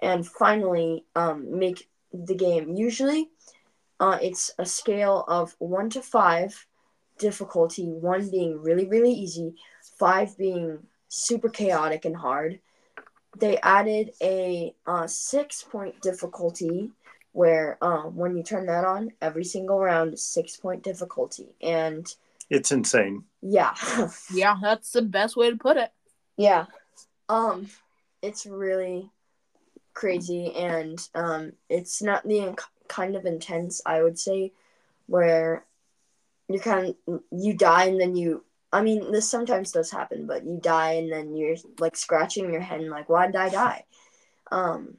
and 0.00 0.26
finally 0.26 1.04
um, 1.14 1.58
make 1.58 1.88
the 2.12 2.34
game. 2.34 2.74
Usually, 2.74 3.28
uh, 4.00 4.18
it's 4.20 4.50
a 4.58 4.66
scale 4.66 5.24
of 5.28 5.54
one 5.58 5.90
to 5.90 6.02
five 6.02 6.66
difficulty, 7.18 7.86
one 7.86 8.28
being 8.30 8.60
really, 8.60 8.86
really 8.86 9.12
easy, 9.12 9.54
five 9.98 10.36
being 10.36 10.78
super 11.08 11.48
chaotic 11.48 12.04
and 12.04 12.16
hard. 12.16 12.58
They 13.38 13.58
added 13.58 14.12
a 14.20 14.74
uh, 14.86 15.06
six 15.06 15.62
point 15.62 16.00
difficulty 16.02 16.90
where 17.32 17.78
uh, 17.80 18.02
when 18.02 18.36
you 18.36 18.42
turn 18.42 18.66
that 18.66 18.84
on, 18.84 19.12
every 19.22 19.44
single 19.44 19.78
round 19.78 20.14
is 20.14 20.24
six 20.24 20.56
point 20.56 20.82
difficulty. 20.82 21.48
And 21.60 22.06
it's 22.50 22.72
insane. 22.72 23.24
Yeah. 23.40 23.74
yeah, 24.32 24.56
that's 24.60 24.92
the 24.92 25.02
best 25.02 25.36
way 25.36 25.50
to 25.50 25.56
put 25.56 25.76
it. 25.76 25.90
Yeah. 26.42 26.66
Um, 27.28 27.68
it's 28.20 28.46
really 28.46 29.10
crazy 29.94 30.52
and 30.54 30.98
um, 31.14 31.52
it's 31.68 32.02
not 32.02 32.26
the 32.26 32.56
kind 32.88 33.16
of 33.16 33.24
intense, 33.24 33.80
I 33.86 34.02
would 34.02 34.18
say, 34.18 34.52
where 35.06 35.64
you 36.48 36.60
kind 36.60 36.94
of 37.06 37.20
you 37.30 37.54
die 37.54 37.84
and 37.86 38.00
then 38.00 38.16
you. 38.16 38.44
I 38.74 38.80
mean, 38.80 39.12
this 39.12 39.28
sometimes 39.28 39.72
does 39.72 39.90
happen, 39.90 40.26
but 40.26 40.46
you 40.46 40.58
die 40.58 40.92
and 40.92 41.12
then 41.12 41.36
you're 41.36 41.56
like 41.78 41.94
scratching 41.94 42.50
your 42.50 42.62
head 42.62 42.80
and 42.80 42.88
like, 42.90 43.08
why 43.08 43.26
did 43.26 43.36
I 43.36 43.50
die? 43.50 43.84
Um, 44.50 44.96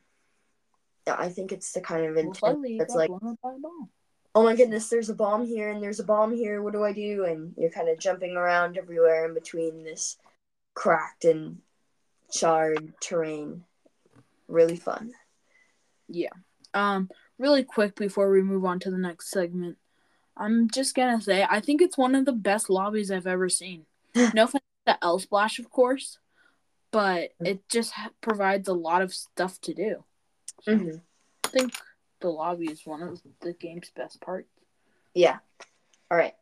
I 1.08 1.30
think 1.30 1.52
it's 1.52 1.72
the 1.74 1.82
kind 1.82 2.06
of 2.06 2.16
intense 2.16 2.42
well, 2.42 2.64
that's 2.78 2.94
like, 2.94 3.10
oh 4.36 4.44
my 4.44 4.56
goodness, 4.56 4.90
there's 4.90 5.10
a 5.10 5.16
bomb 5.16 5.46
here 5.46 5.70
and 5.72 5.82
there's 5.82 6.00
a 6.00 6.04
bomb 6.04 6.36
here. 6.36 6.62
What 6.62 6.74
do 6.74 6.84
I 6.84 6.94
do? 6.94 7.26
And 7.26 7.54
you're 7.58 7.72
kind 7.72 7.90
of 7.90 7.98
jumping 7.98 8.38
around 8.38 8.78
everywhere 8.78 9.26
in 9.26 9.34
between 9.34 9.84
this 9.84 10.18
cracked 10.74 11.26
and 11.26 11.60
charred 12.32 12.94
terrain. 13.00 13.64
Really 14.48 14.76
fun. 14.76 15.14
Yeah. 16.08 16.30
Um, 16.74 17.10
really 17.38 17.64
quick 17.64 17.96
before 17.96 18.30
we 18.30 18.42
move 18.42 18.66
on 18.66 18.80
to 18.80 18.92
the 18.92 18.98
next 18.98 19.30
segment, 19.30 19.78
I'm 20.36 20.70
just 20.70 20.96
gonna 20.96 21.22
say 21.22 21.46
I 21.48 21.60
think 21.60 21.82
it's 21.82 21.98
one 21.98 22.16
of 22.16 22.26
the 22.26 22.34
best 22.34 22.70
lobbies 22.70 23.12
I've 23.12 23.28
ever 23.28 23.50
seen. 23.50 23.86
no 24.16 24.44
offense 24.44 24.64
to 24.88 24.98
L 25.04 25.20
Splash, 25.20 25.60
of 25.60 25.70
course, 25.70 26.18
but 26.92 27.32
it 27.40 27.68
just 27.70 27.94
provides 28.22 28.68
a 28.68 28.74
lot 28.74 29.02
of 29.02 29.14
stuff 29.14 29.62
to 29.62 29.74
do. 29.74 30.04
So 30.64 30.76
mm-hmm. 30.76 30.98
I 31.44 31.48
think 31.48 31.74
the 32.20 32.30
lobby 32.30 32.66
is 32.66 32.86
one 32.86 33.04
of 33.04 33.22
the 33.42 33.54
game's 33.54 33.92
best 33.96 34.22
parts. 34.22 34.48
Yeah. 35.14 35.38
All 36.10 36.18
right. 36.18 36.34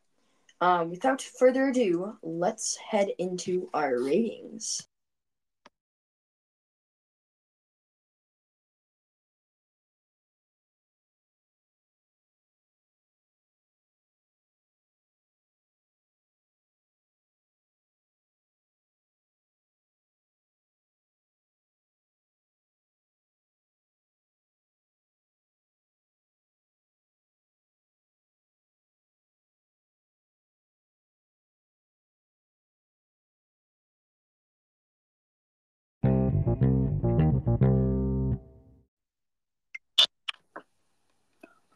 Um, 0.62 0.92
without 0.92 1.22
further 1.22 1.70
ado, 1.70 2.18
let's 2.22 2.78
head 2.78 3.10
into 3.18 3.70
our 3.74 4.00
ratings. 4.02 4.88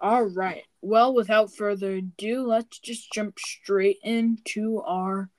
All 0.06 0.26
right. 0.26 0.62
Well, 0.84 1.16
without 1.16 1.52
further 1.52 1.94
ado, 1.94 2.46
let's 2.46 2.78
just 2.78 3.12
jump 3.12 3.40
straight 3.40 3.98
into 4.04 4.84
our 4.86 5.32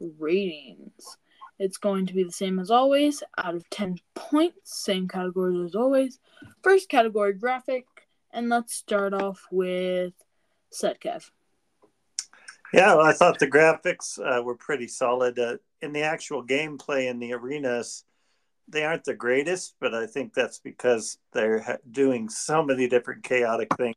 ratings. 0.00 1.16
It's 1.60 1.76
going 1.76 2.06
to 2.06 2.14
be 2.14 2.24
the 2.24 2.32
same 2.32 2.58
as 2.58 2.68
always, 2.68 3.22
out 3.38 3.54
of 3.54 3.70
10 3.70 4.00
points, 4.16 4.82
same 4.84 5.06
categories 5.06 5.66
as 5.66 5.76
always. 5.76 6.18
First 6.64 6.88
category 6.88 7.34
graphic, 7.34 7.86
and 8.32 8.48
let's 8.48 8.74
start 8.74 9.14
off 9.14 9.46
with 9.52 10.14
Sebkev. 10.74 11.30
Yeah, 12.72 12.96
well, 12.96 13.06
I 13.06 13.12
thought 13.12 13.38
the 13.38 13.46
graphics 13.46 14.18
uh, 14.18 14.42
were 14.42 14.56
pretty 14.56 14.88
solid. 14.88 15.38
Uh, 15.38 15.58
in 15.80 15.92
the 15.92 16.02
actual 16.02 16.44
gameplay 16.44 17.08
in 17.08 17.20
the 17.20 17.34
arenas, 17.34 18.04
they 18.66 18.82
aren't 18.82 19.04
the 19.04 19.14
greatest, 19.14 19.76
but 19.78 19.94
I 19.94 20.08
think 20.08 20.34
that's 20.34 20.58
because 20.58 21.18
they're 21.32 21.78
doing 21.88 22.28
so 22.28 22.64
many 22.64 22.88
different 22.88 23.22
chaotic 23.22 23.68
things 23.76 23.94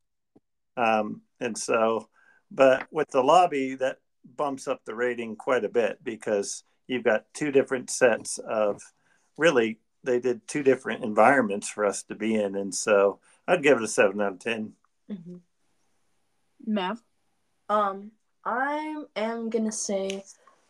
um, 0.77 1.21
and 1.39 1.57
so, 1.57 2.09
but 2.49 2.87
with 2.91 3.09
the 3.11 3.21
lobby, 3.21 3.75
that 3.75 3.97
bumps 4.37 4.67
up 4.67 4.81
the 4.85 4.95
rating 4.95 5.35
quite 5.35 5.65
a 5.65 5.69
bit 5.69 5.99
because 6.03 6.63
you've 6.87 7.03
got 7.03 7.25
two 7.33 7.51
different 7.51 7.89
sets 7.89 8.37
of 8.37 8.81
really, 9.37 9.79
they 10.03 10.19
did 10.19 10.47
two 10.47 10.63
different 10.63 11.03
environments 11.03 11.69
for 11.69 11.85
us 11.85 12.03
to 12.03 12.15
be 12.15 12.35
in. 12.35 12.55
And 12.55 12.73
so 12.73 13.19
I'd 13.47 13.63
give 13.63 13.77
it 13.77 13.83
a 13.83 13.87
seven 13.87 14.21
out 14.21 14.33
of 14.33 14.39
10. 14.39 14.73
Mm-hmm. 15.11 15.35
Mav? 16.65 17.01
Um, 17.69 18.11
I 18.45 19.03
am 19.15 19.49
going 19.49 19.65
to 19.65 19.71
say 19.71 20.23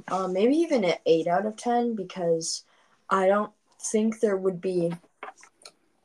uh, 0.08 0.28
maybe 0.28 0.56
even 0.56 0.84
an 0.84 0.96
8 1.06 1.28
out 1.28 1.46
of 1.46 1.56
10 1.58 1.96
because 1.96 2.64
I 3.10 3.28
don't 3.28 3.52
think 3.92 4.20
there 4.20 4.38
would 4.38 4.62
be. 4.62 4.92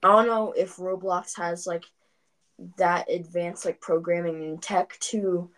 I 0.02 0.08
don't 0.08 0.26
know 0.26 0.52
if 0.52 0.76
Roblox 0.76 1.36
has 1.36 1.66
like 1.66 1.84
that 2.76 3.10
advanced 3.10 3.64
like 3.64 3.80
programming 3.80 4.42
and 4.44 4.62
tech 4.62 4.98
to 5.00 5.50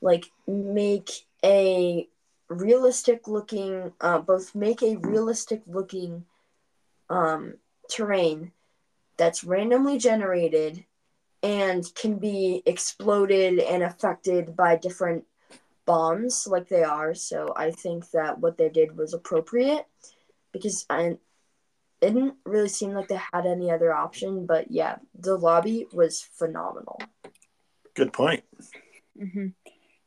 like 0.00 0.26
make 0.46 1.24
a 1.42 2.08
realistic 2.48 3.26
looking 3.26 3.92
uh, 4.00 4.18
both 4.18 4.54
make 4.54 4.82
a 4.82 4.96
realistic 4.96 5.62
looking 5.66 6.24
um, 7.08 7.54
terrain 7.88 8.52
that's 9.16 9.44
randomly 9.44 9.98
generated 9.98 10.84
and 11.42 11.94
can 11.94 12.16
be 12.18 12.62
exploded 12.66 13.58
and 13.58 13.82
affected 13.82 14.56
by 14.56 14.76
different 14.76 15.24
bombs 15.86 16.46
like 16.46 16.68
they 16.68 16.82
are. 16.82 17.14
So 17.14 17.52
i 17.56 17.70
think 17.70 18.10
that 18.10 18.38
what 18.38 18.56
they 18.58 18.68
did 18.68 18.96
was 18.96 19.14
appropriate 19.14 19.86
because 20.52 20.86
I, 20.88 21.18
didn't 22.06 22.34
really 22.44 22.68
seem 22.68 22.92
like 22.92 23.08
they 23.08 23.20
had 23.32 23.46
any 23.46 23.70
other 23.70 23.94
option, 23.94 24.46
but 24.46 24.70
yeah, 24.70 24.96
the 25.18 25.36
lobby 25.36 25.86
was 25.92 26.22
phenomenal. 26.22 27.00
Good 27.94 28.12
point. 28.12 28.44
Mm-hmm. 29.20 29.48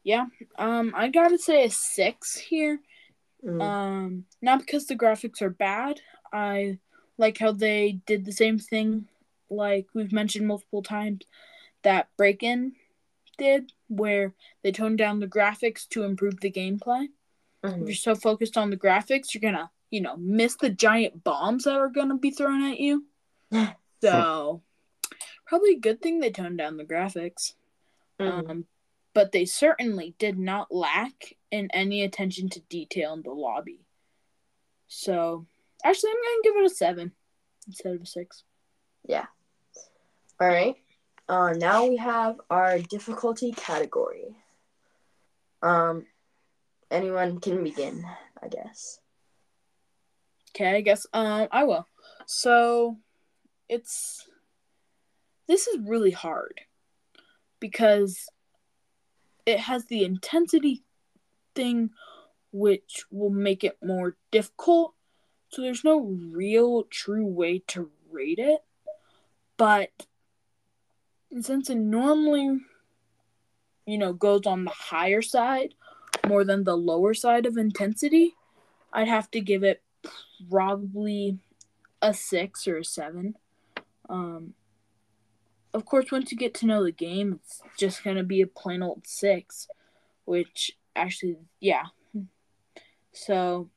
Yeah, 0.03 0.25
um, 0.57 0.93
I 0.95 1.09
gotta 1.09 1.37
say 1.37 1.65
a 1.65 1.69
six 1.69 2.37
here. 2.37 2.79
Mm. 3.45 3.61
Um, 3.61 4.25
not 4.41 4.59
because 4.59 4.87
the 4.87 4.95
graphics 4.95 5.41
are 5.41 5.49
bad. 5.49 6.01
I 6.33 6.79
like 7.17 7.37
how 7.37 7.51
they 7.51 7.99
did 8.05 8.25
the 8.25 8.31
same 8.31 8.59
thing, 8.59 9.07
like 9.49 9.87
we've 9.93 10.11
mentioned 10.11 10.47
multiple 10.47 10.83
times, 10.83 11.23
that 11.83 12.09
break 12.17 12.43
in 12.43 12.73
did, 13.37 13.71
where 13.87 14.33
they 14.63 14.71
toned 14.71 14.97
down 14.97 15.19
the 15.19 15.27
graphics 15.27 15.87
to 15.89 16.03
improve 16.03 16.39
the 16.39 16.51
gameplay. 16.51 17.07
Mhm. 17.63 17.81
If 17.81 17.87
you're 17.87 17.95
so 17.95 18.15
focused 18.15 18.57
on 18.57 18.69
the 18.69 18.77
graphics, 18.77 19.33
you're 19.33 19.41
gonna, 19.41 19.71
you 19.89 20.01
know, 20.01 20.15
miss 20.17 20.55
the 20.55 20.69
giant 20.69 21.23
bombs 21.23 21.63
that 21.63 21.75
are 21.75 21.89
gonna 21.89 22.17
be 22.17 22.31
thrown 22.31 22.63
at 22.63 22.79
you. 22.79 23.05
So, 23.99 24.61
probably 25.47 25.71
a 25.71 25.79
good 25.79 26.03
thing 26.03 26.19
they 26.19 26.29
toned 26.29 26.59
down 26.59 26.77
the 26.77 26.85
graphics. 26.85 27.53
Mhm. 28.19 28.49
Um, 28.49 28.67
but 29.15 29.31
they 29.31 29.45
certainly 29.45 30.13
did 30.19 30.37
not 30.37 30.71
lack 30.71 31.33
in 31.49 31.71
any 31.73 32.03
attention 32.03 32.47
to 32.49 32.59
detail 32.59 33.13
in 33.13 33.23
the 33.23 33.31
lobby. 33.31 33.79
So, 34.87 35.47
actually, 35.83 36.11
I'm 36.11 36.17
gonna 36.17 36.43
give 36.43 36.55
it 36.57 36.71
a 36.71 36.75
seven 36.75 37.11
instead 37.65 37.95
of 37.95 38.03
a 38.03 38.05
six. 38.05 38.43
Yeah. 39.03 39.25
All 40.39 40.47
right. 40.47 40.75
Uh, 41.27 41.53
now 41.53 41.87
we 41.87 41.97
have 41.97 42.39
our 42.51 42.77
difficulty 42.77 43.51
category. 43.51 44.35
Um, 45.63 46.05
anyone 46.91 47.39
can 47.39 47.63
begin, 47.63 48.05
I 48.41 48.47
guess. 48.47 48.99
Okay, 50.49 50.75
I 50.75 50.81
guess 50.81 51.05
um 51.13 51.47
I 51.51 51.63
will. 51.63 51.87
So 52.25 52.97
it's 53.69 54.27
this 55.47 55.67
is 55.67 55.79
really 55.79 56.11
hard 56.11 56.61
because 57.59 58.27
it 59.45 59.59
has 59.59 59.85
the 59.85 60.03
intensity 60.03 60.83
thing 61.55 61.91
which 62.51 63.05
will 63.11 63.29
make 63.29 63.63
it 63.63 63.77
more 63.83 64.17
difficult. 64.31 64.93
So 65.49 65.61
there's 65.61 65.83
no 65.83 65.99
real 65.99 66.83
true 66.83 67.25
way 67.25 67.59
to 67.67 67.89
rate 68.11 68.39
it. 68.39 68.61
But 69.55 69.89
since 71.41 71.69
it 71.69 71.75
normally 71.75 72.59
you 73.85 73.97
know 73.97 74.13
goes 74.13 74.45
on 74.45 74.65
the 74.65 74.71
higher 74.71 75.21
side 75.21 75.73
more 76.27 76.43
than 76.43 76.63
the 76.63 76.75
lower 76.75 77.13
side 77.13 77.45
of 77.45 77.57
intensity, 77.57 78.35
I'd 78.91 79.07
have 79.07 79.31
to 79.31 79.39
give 79.39 79.63
it 79.63 79.81
probably 80.49 81.39
a 82.01 82.13
six 82.13 82.67
or 82.67 82.77
a 82.77 82.85
seven. 82.85 83.35
Um, 84.09 84.53
of 85.73 85.85
course, 85.85 86.11
once 86.11 86.31
you 86.31 86.37
get 86.37 86.53
to 86.55 86.65
know 86.65 86.83
the 86.83 86.91
game, 86.91 87.39
it's 87.41 87.61
just 87.77 88.03
gonna 88.03 88.23
be 88.23 88.41
a 88.41 88.47
plain 88.47 88.81
old 88.81 89.05
six, 89.05 89.67
which 90.25 90.77
actually, 90.95 91.37
yeah. 91.59 91.87
So, 93.11 93.69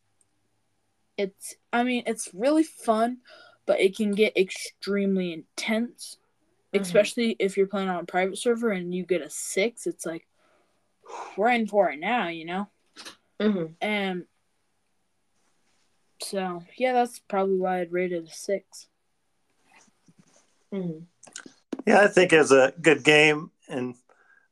it's, 1.16 1.56
I 1.72 1.82
mean, 1.82 2.04
it's 2.06 2.30
really 2.32 2.62
fun, 2.62 3.18
but 3.66 3.80
it 3.80 3.96
can 3.96 4.12
get 4.12 4.36
extremely 4.36 5.32
intense, 5.32 6.18
Mhm. 6.72 6.80
especially 6.80 7.36
if 7.38 7.56
you're 7.56 7.66
playing 7.66 7.88
on 7.88 8.02
a 8.02 8.06
private 8.06 8.38
server 8.38 8.70
and 8.70 8.94
you 8.94 9.04
get 9.04 9.22
a 9.22 9.30
six. 9.30 9.86
It's 9.86 10.06
like, 10.06 10.26
we're 11.36 11.50
in 11.50 11.66
for 11.66 11.90
it 11.90 11.98
now, 11.98 12.28
you 12.28 12.44
know? 12.44 12.70
Mm-hmm. 13.40 13.72
And 13.80 14.26
so, 16.22 16.62
yeah, 16.76 16.92
that's 16.92 17.18
probably 17.18 17.56
why 17.56 17.80
I'd 17.80 17.92
rate 17.92 18.12
it 18.12 18.24
a 18.24 18.30
six. 18.30 18.88
Mm-hmm. 20.72 21.04
Yeah, 21.86 22.00
I 22.00 22.06
think 22.06 22.32
it's 22.32 22.50
a 22.50 22.72
good 22.80 23.02
game. 23.02 23.50
And 23.68 23.94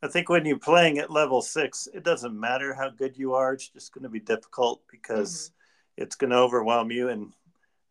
I 0.03 0.09
think 0.09 0.29
when 0.29 0.45
you're 0.45 0.59
playing 0.59 0.99
at 0.99 1.11
level 1.11 1.43
six, 1.43 1.89
it 1.93 2.05
doesn't 2.05 2.39
matter 2.39 2.75
how 2.75 2.91
good 2.91 3.17
you 3.17 3.35
are. 3.35 3.53
It's 3.53 3.69
just 3.69 3.93
going 3.93 4.05
to 4.05 4.09
be 4.09 4.21
difficult 4.21 4.83
because 4.91 5.51
it's 5.97 6.17
going 6.17 6.31
to 6.31 6.37
overwhelm 6.37 6.91
you. 6.91 7.09
And 7.09 7.33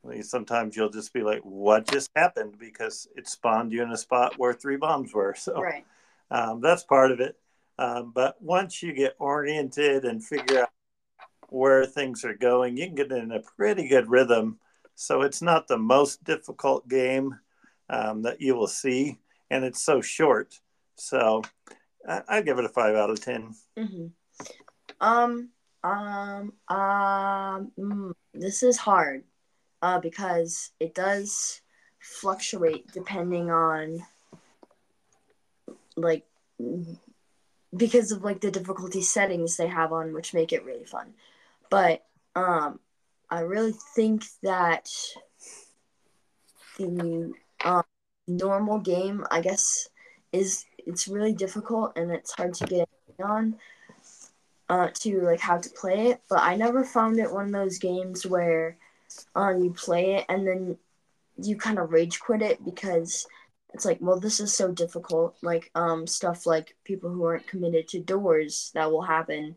I 0.06 0.10
mean, 0.10 0.24
sometimes 0.24 0.76
you'll 0.76 0.90
just 0.90 1.14
be 1.14 1.22
like, 1.22 1.42
what 1.42 1.90
just 1.90 2.10
happened? 2.16 2.58
Because 2.58 3.08
it 3.16 3.28
spawned 3.28 3.72
you 3.72 3.84
in 3.84 3.92
a 3.92 3.98
spot 3.98 4.38
where 4.38 4.54
three 4.54 4.78
bombs 4.78 5.14
were. 5.14 5.36
So 5.36 5.62
Right. 5.62 5.86
um, 6.32 6.62
that's 6.62 6.84
part 6.84 7.12
of 7.12 7.20
it. 7.20 7.38
Um, 7.80 8.12
but 8.14 8.42
once 8.42 8.82
you 8.82 8.94
get 8.94 9.16
oriented 9.20 10.04
and 10.06 10.24
figure 10.24 10.62
out 10.62 10.70
where 11.50 11.86
things 11.86 12.26
are 12.26 12.36
going, 12.36 12.78
you 12.78 12.86
can 12.88 12.96
get 12.96 13.12
in 13.12 13.32
a 13.32 13.42
pretty 13.58 13.88
good 13.88 14.10
rhythm. 14.10 14.60
So 14.96 15.22
it's 15.22 15.42
not 15.42 15.68
the 15.68 15.78
most 15.78 16.24
difficult 16.24 16.88
game 16.88 17.40
um, 17.90 18.24
that 18.24 18.42
you 18.42 18.56
will 18.56 18.68
see, 18.68 19.20
and 19.50 19.64
it's 19.64 19.82
so 19.82 20.02
short. 20.02 20.60
So 20.96 21.44
I, 22.08 22.22
I 22.28 22.42
give 22.42 22.58
it 22.60 22.66
a 22.66 22.70
five 22.70 22.96
out 22.96 23.10
of 23.10 23.22
ten. 23.22 23.54
Mm-hmm. 23.78 24.08
Um, 25.00 25.50
um, 25.84 26.54
um, 26.68 27.72
mm, 27.78 28.14
this 28.34 28.64
is 28.64 28.78
hard, 28.78 29.24
uh, 29.82 30.00
because 30.00 30.72
it 30.80 30.96
does 30.96 31.62
fluctuate 32.00 32.92
depending 32.92 33.52
on, 33.52 34.04
like, 35.96 36.26
mm, 36.60 36.98
because 37.76 38.12
of 38.12 38.24
like 38.24 38.42
the 38.42 38.50
difficulty 38.50 39.02
settings 39.02 39.56
they 39.56 39.68
have 39.68 39.94
on, 39.94 40.14
which 40.14 40.34
make 40.34 40.52
it 40.52 40.66
really 40.66 40.86
fun. 40.86 41.14
But 41.70 42.06
um, 42.36 42.80
I 43.30 43.42
really 43.42 43.74
think 43.96 44.24
that 44.44 44.90
the 46.78 47.34
um, 47.64 47.84
normal 48.28 48.80
game, 48.80 49.26
I 49.32 49.42
guess, 49.42 49.90
is 50.32 50.66
it's 50.78 51.08
really 51.08 51.34
difficult 51.34 51.94
and 51.98 52.12
it's 52.12 52.32
hard 52.34 52.54
to 52.56 52.66
get 52.66 52.90
on 53.24 53.56
uh, 54.70 54.90
to 54.94 55.22
like 55.22 55.40
how 55.40 55.58
to 55.58 55.70
play 55.70 56.08
it. 56.08 56.22
But 56.30 56.42
I 56.42 56.56
never 56.56 56.84
found 56.84 57.20
it 57.20 57.32
one 57.32 57.46
of 57.48 57.52
those 57.52 57.80
games 57.80 58.26
where 58.26 58.78
um, 59.36 59.64
you 59.64 59.72
play 59.74 60.16
it 60.16 60.26
and 60.30 60.48
then 60.48 60.78
you 61.42 61.56
kind 61.56 61.80
of 61.80 61.92
rage 61.92 62.20
quit 62.20 62.42
it 62.42 62.64
because 62.64 63.28
it's 63.74 63.86
like, 63.86 63.98
well, 64.02 64.20
this 64.20 64.40
is 64.40 64.54
so 64.54 64.72
difficult. 64.72 65.36
Like 65.42 65.70
um, 65.76 66.08
stuff 66.08 66.46
like 66.46 66.76
people 66.84 67.10
who 67.10 67.24
aren't 67.26 67.48
committed 67.48 67.88
to 67.90 68.00
doors 68.00 68.72
that 68.74 68.92
will 68.92 69.04
happen, 69.04 69.56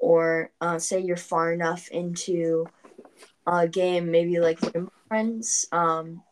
or 0.00 0.50
uh, 0.60 0.78
say 0.78 0.98
you're 1.00 1.16
far 1.16 1.52
enough 1.52 1.88
into 1.88 2.66
a 3.46 3.68
game, 3.68 4.10
maybe 4.10 4.40
like 4.40 4.58
Friends, 5.08 5.66
um, 5.72 6.22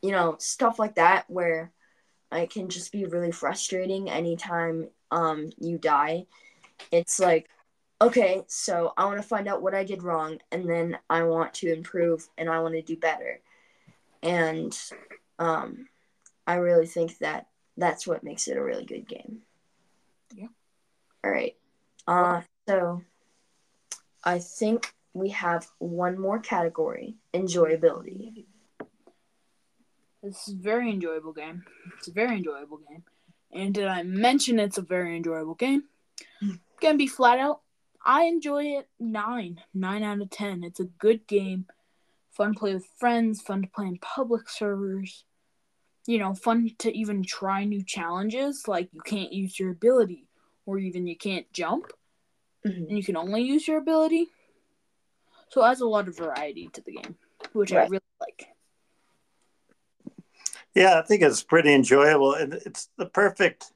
you 0.00 0.12
know, 0.12 0.36
stuff 0.38 0.78
like 0.78 0.94
that 0.94 1.24
where 1.28 1.70
it 2.32 2.50
can 2.50 2.70
just 2.70 2.90
be 2.90 3.04
really 3.04 3.32
frustrating 3.32 4.08
anytime 4.08 4.88
um, 5.10 5.50
you 5.58 5.76
die. 5.76 6.26
It's 6.90 7.20
like, 7.20 7.50
okay, 8.00 8.44
so 8.46 8.94
I 8.96 9.04
want 9.04 9.18
to 9.20 9.28
find 9.28 9.46
out 9.46 9.60
what 9.60 9.74
I 9.74 9.84
did 9.84 10.02
wrong, 10.02 10.38
and 10.50 10.68
then 10.68 10.98
I 11.10 11.24
want 11.24 11.52
to 11.54 11.72
improve 11.72 12.26
and 12.38 12.48
I 12.48 12.60
want 12.60 12.74
to 12.74 12.82
do 12.82 12.96
better. 12.96 13.40
And 14.22 14.74
um, 15.38 15.88
I 16.46 16.54
really 16.54 16.86
think 16.86 17.18
that 17.18 17.48
that's 17.76 18.06
what 18.06 18.24
makes 18.24 18.48
it 18.48 18.56
a 18.56 18.62
really 18.62 18.86
good 18.86 19.06
game. 19.06 19.40
Yeah. 20.34 20.48
All 21.22 21.30
right. 21.30 21.56
Uh, 22.06 22.40
so 22.68 23.00
I 24.22 24.40
think 24.40 24.92
we 25.14 25.30
have 25.30 25.66
one 25.78 26.20
more 26.20 26.38
category 26.38 27.14
enjoyability. 27.32 28.44
This 30.22 30.48
is 30.48 30.54
a 30.54 30.56
very 30.58 30.90
enjoyable 30.90 31.32
game. 31.32 31.64
It's 31.96 32.08
a 32.08 32.12
very 32.12 32.36
enjoyable 32.36 32.80
game. 32.86 33.04
And 33.54 33.72
did 33.72 33.86
I 33.86 34.02
mention 34.02 34.58
it's 34.58 34.76
a 34.76 34.82
very 34.82 35.16
enjoyable 35.16 35.54
game? 35.54 35.84
Hmm. 36.40 36.56
Gonna 36.82 36.98
be 36.98 37.06
flat 37.06 37.38
out. 37.38 37.62
I 38.04 38.24
enjoy 38.24 38.64
it 38.64 38.88
nine. 39.00 39.62
Nine 39.72 40.02
out 40.02 40.20
of 40.20 40.28
ten. 40.28 40.62
It's 40.62 40.80
a 40.80 40.84
good 40.84 41.26
game. 41.26 41.64
Fun 42.32 42.52
to 42.52 42.58
play 42.58 42.74
with 42.74 42.86
friends, 42.98 43.40
fun 43.40 43.62
to 43.62 43.68
play 43.68 43.86
in 43.86 43.96
public 43.96 44.50
servers. 44.50 45.24
You 46.06 46.18
know, 46.18 46.34
fun 46.34 46.70
to 46.80 46.94
even 46.94 47.22
try 47.22 47.64
new 47.64 47.82
challenges, 47.82 48.68
like 48.68 48.90
you 48.92 49.00
can't 49.00 49.32
use 49.32 49.58
your 49.58 49.70
ability, 49.70 50.28
or 50.66 50.78
even 50.78 51.06
you 51.06 51.16
can't 51.16 51.50
jump, 51.52 51.92
Mhm. 52.68 52.88
and 52.88 52.90
you 52.90 53.02
can 53.02 53.16
only 53.16 53.42
use 53.42 53.66
your 53.66 53.78
ability. 53.78 54.28
So 55.48 55.64
it 55.64 55.68
adds 55.68 55.80
a 55.80 55.86
lot 55.86 56.08
of 56.08 56.16
variety 56.16 56.68
to 56.68 56.80
the 56.82 56.92
game, 56.92 57.16
which 57.52 57.72
I 57.72 57.86
really 57.86 58.00
like. 58.20 58.48
Yeah, 60.74 60.98
I 60.98 61.02
think 61.02 61.22
it's 61.22 61.42
pretty 61.42 61.72
enjoyable, 61.72 62.34
and 62.34 62.54
it's 62.54 62.90
the 62.96 63.06
perfect. 63.06 63.72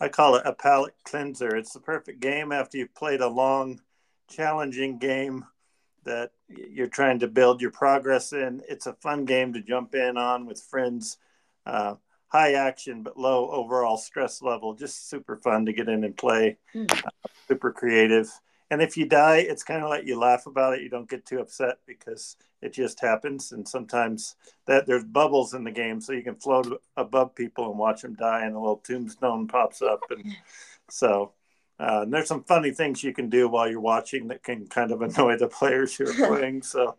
I 0.00 0.08
call 0.08 0.34
it 0.34 0.42
a 0.44 0.52
palate 0.52 0.94
cleanser. 1.04 1.56
It's 1.56 1.72
the 1.72 1.80
perfect 1.80 2.20
game 2.20 2.50
after 2.50 2.76
you've 2.76 2.94
played 2.94 3.20
a 3.20 3.28
long, 3.28 3.80
challenging 4.28 4.98
game 4.98 5.44
that 6.02 6.32
you're 6.48 6.88
trying 6.88 7.20
to 7.20 7.28
build 7.28 7.62
your 7.62 7.70
progress 7.70 8.32
in. 8.32 8.62
It's 8.68 8.86
a 8.86 8.94
fun 8.94 9.24
game 9.24 9.52
to 9.52 9.62
jump 9.62 9.94
in 9.94 10.18
on 10.18 10.46
with 10.46 10.60
friends. 10.60 11.18
Uh, 11.64 11.94
high 12.34 12.54
action 12.54 13.04
but 13.04 13.16
low 13.16 13.48
overall 13.50 13.96
stress 13.96 14.42
level. 14.42 14.74
Just 14.74 15.08
super 15.08 15.36
fun 15.36 15.66
to 15.66 15.72
get 15.72 15.88
in 15.88 16.02
and 16.02 16.16
play. 16.16 16.56
Mm. 16.74 16.90
Uh, 16.92 17.10
super 17.46 17.70
creative. 17.70 18.28
And 18.72 18.82
if 18.82 18.96
you 18.96 19.06
die, 19.06 19.36
it's 19.36 19.62
kind 19.62 19.84
of 19.84 19.88
like 19.88 20.04
you 20.04 20.18
laugh 20.18 20.46
about 20.46 20.74
it. 20.74 20.82
You 20.82 20.88
don't 20.88 21.08
get 21.08 21.24
too 21.24 21.38
upset 21.38 21.76
because 21.86 22.36
it 22.60 22.72
just 22.72 22.98
happens. 23.00 23.52
And 23.52 23.68
sometimes 23.68 24.34
that 24.66 24.84
there's 24.84 25.04
bubbles 25.04 25.54
in 25.54 25.62
the 25.62 25.70
game, 25.70 26.00
so 26.00 26.12
you 26.12 26.24
can 26.24 26.34
float 26.34 26.82
above 26.96 27.36
people 27.36 27.70
and 27.70 27.78
watch 27.78 28.02
them 28.02 28.14
die, 28.14 28.44
and 28.44 28.56
a 28.56 28.58
little 28.58 28.78
tombstone 28.78 29.46
pops 29.46 29.80
up. 29.80 30.00
And 30.10 30.24
so 30.90 31.34
uh, 31.78 32.00
and 32.02 32.12
there's 32.12 32.26
some 32.26 32.42
funny 32.44 32.72
things 32.72 33.04
you 33.04 33.12
can 33.12 33.28
do 33.28 33.48
while 33.48 33.70
you're 33.70 33.80
watching 33.80 34.28
that 34.28 34.42
can 34.42 34.66
kind 34.66 34.90
of 34.90 35.02
annoy 35.06 35.36
the 35.36 35.46
players 35.46 35.94
who 35.94 36.08
are 36.08 36.28
playing. 36.28 36.62
So, 36.62 36.96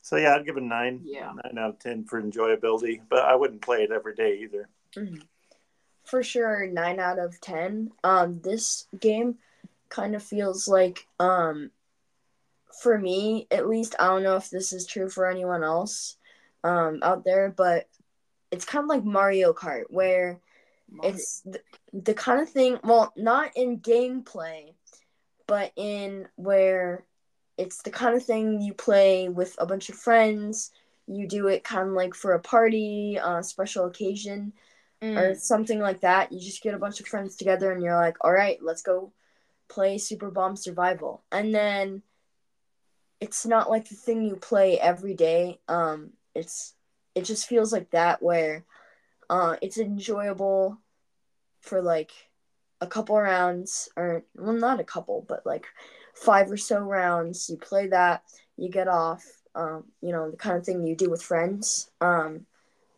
so 0.00 0.16
yeah, 0.16 0.34
I'd 0.34 0.46
give 0.46 0.56
it 0.56 0.62
a 0.62 0.66
nine, 0.66 1.02
Yeah. 1.04 1.32
nine 1.44 1.58
out 1.58 1.70
of 1.70 1.78
ten 1.78 2.04
for 2.04 2.22
enjoyability. 2.22 3.02
But 3.06 3.24
I 3.24 3.34
wouldn't 3.34 3.60
play 3.60 3.82
it 3.82 3.90
every 3.90 4.14
day 4.14 4.38
either. 4.44 4.68
Mhm. 4.96 5.26
for 6.04 6.22
sure 6.22 6.66
nine 6.66 6.98
out 7.00 7.18
of 7.18 7.40
ten. 7.40 7.92
Um, 8.02 8.40
this 8.40 8.86
game 8.98 9.38
kind 9.88 10.14
of 10.14 10.22
feels 10.22 10.68
like 10.68 11.06
um, 11.20 11.70
for 12.82 12.98
me 12.98 13.46
at 13.50 13.68
least. 13.68 13.94
I 13.98 14.06
don't 14.06 14.22
know 14.22 14.36
if 14.36 14.50
this 14.50 14.72
is 14.72 14.86
true 14.86 15.08
for 15.08 15.26
anyone 15.28 15.62
else 15.64 16.16
um 16.64 16.98
out 17.02 17.24
there, 17.24 17.50
but 17.56 17.88
it's 18.50 18.64
kind 18.64 18.82
of 18.84 18.88
like 18.88 19.04
Mario 19.04 19.52
Kart 19.52 19.84
where 19.90 20.40
it's 21.02 21.40
the, 21.42 21.60
the 21.92 22.14
kind 22.14 22.40
of 22.40 22.48
thing. 22.48 22.78
Well, 22.82 23.12
not 23.16 23.52
in 23.56 23.78
gameplay, 23.80 24.74
but 25.46 25.72
in 25.76 26.28
where 26.36 27.04
it's 27.58 27.82
the 27.82 27.90
kind 27.90 28.16
of 28.16 28.24
thing 28.24 28.60
you 28.60 28.74
play 28.74 29.28
with 29.28 29.54
a 29.58 29.66
bunch 29.66 29.88
of 29.88 29.96
friends. 29.96 30.70
You 31.06 31.26
do 31.26 31.48
it 31.48 31.64
kind 31.64 31.88
of 31.88 31.94
like 31.94 32.14
for 32.14 32.32
a 32.32 32.40
party, 32.40 33.18
uh, 33.18 33.42
special 33.42 33.86
occasion, 33.86 34.52
Mm. 35.02 35.16
or 35.16 35.34
something 35.36 35.78
like 35.78 36.00
that. 36.00 36.32
You 36.32 36.40
just 36.40 36.62
get 36.62 36.74
a 36.74 36.78
bunch 36.78 36.98
of 36.98 37.06
friends 37.06 37.36
together 37.36 37.70
and 37.70 37.82
you're 37.82 37.96
like, 37.96 38.16
all 38.20 38.32
right, 38.32 38.58
let's 38.60 38.82
go 38.82 39.12
play 39.68 39.96
Super 39.98 40.30
Bomb 40.30 40.56
Survival. 40.56 41.22
And 41.30 41.54
then 41.54 42.02
it's 43.20 43.46
not 43.46 43.70
like 43.70 43.88
the 43.88 43.94
thing 43.94 44.24
you 44.24 44.36
play 44.36 44.78
every 44.78 45.14
day. 45.14 45.60
Um, 45.68 46.10
it's 46.34 46.74
it 47.14 47.24
just 47.24 47.46
feels 47.48 47.72
like 47.72 47.90
that 47.90 48.22
where 48.22 48.64
uh, 49.30 49.56
it's 49.60 49.78
enjoyable 49.78 50.78
for 51.60 51.82
like 51.82 52.12
a 52.80 52.86
couple 52.86 53.20
rounds 53.20 53.88
or 53.96 54.24
well 54.36 54.52
not 54.52 54.78
a 54.78 54.84
couple 54.84 55.24
but 55.28 55.44
like 55.44 55.66
five 56.14 56.50
or 56.50 56.56
so 56.56 56.78
rounds 56.78 57.50
you 57.50 57.56
play 57.56 57.88
that 57.88 58.22
you 58.56 58.68
get 58.68 58.86
off 58.86 59.24
um, 59.56 59.84
you 60.00 60.12
know 60.12 60.30
the 60.30 60.36
kind 60.36 60.56
of 60.56 60.64
thing 60.64 60.86
you 60.86 60.94
do 60.94 61.10
with 61.10 61.22
friends 61.22 61.90
um, 62.00 62.46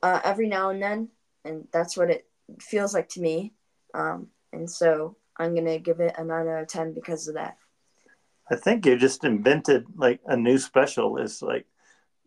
uh, 0.02 0.20
every 0.22 0.48
now 0.48 0.68
and 0.68 0.82
then 0.82 1.08
and 1.44 1.66
that's 1.72 1.96
what 1.96 2.10
it 2.10 2.26
feels 2.60 2.94
like 2.94 3.08
to 3.08 3.20
me 3.20 3.52
um, 3.94 4.26
and 4.52 4.68
so 4.70 5.16
i'm 5.38 5.54
gonna 5.54 5.78
give 5.78 6.00
it 6.00 6.14
a 6.18 6.24
9 6.24 6.48
out 6.48 6.62
of 6.62 6.68
10 6.68 6.92
because 6.94 7.28
of 7.28 7.34
that 7.34 7.56
I 8.52 8.56
think 8.56 8.84
you 8.84 8.96
just 8.96 9.22
invented 9.24 9.86
like 9.94 10.18
a 10.26 10.36
new 10.36 10.58
special. 10.58 11.18
Is 11.18 11.40
like 11.40 11.66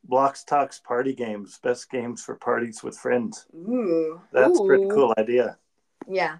Blocks 0.06 0.46
Talks 0.46 0.80
Party 0.80 1.14
Games, 1.14 1.60
best 1.62 1.92
games 1.92 2.24
for 2.24 2.36
parties 2.36 2.82
with 2.82 2.98
friends. 2.98 3.46
ooh 3.54 4.22
That's 4.32 4.58
a 4.58 4.64
pretty 4.64 4.88
cool 4.90 5.14
idea. 5.18 5.58
yeah 6.08 6.38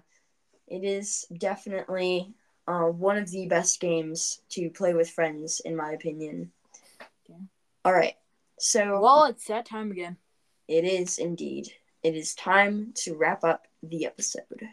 it 0.66 0.84
is 0.84 1.26
definitely 1.38 2.32
uh, 2.66 2.84
one 2.86 3.18
of 3.18 3.30
the 3.30 3.46
best 3.46 3.78
games 3.78 4.40
to 4.48 4.70
play 4.70 4.94
with 4.94 5.10
friends 5.10 5.60
in 5.66 5.76
my 5.76 5.92
opinion 5.92 6.50
Yeah. 7.28 7.36
all 7.84 7.92
right 7.92 8.14
so 8.58 9.00
Well, 9.02 9.26
it's 9.26 9.46
that 9.48 9.66
time 9.66 9.90
again. 9.90 10.16
It 10.66 10.84
is 10.86 11.18
indeed. 11.18 11.68
It 12.04 12.14
is 12.14 12.34
time 12.34 12.92
to 12.96 13.16
wrap 13.16 13.44
up 13.44 13.66
the 13.82 14.04
episode. 14.04 14.68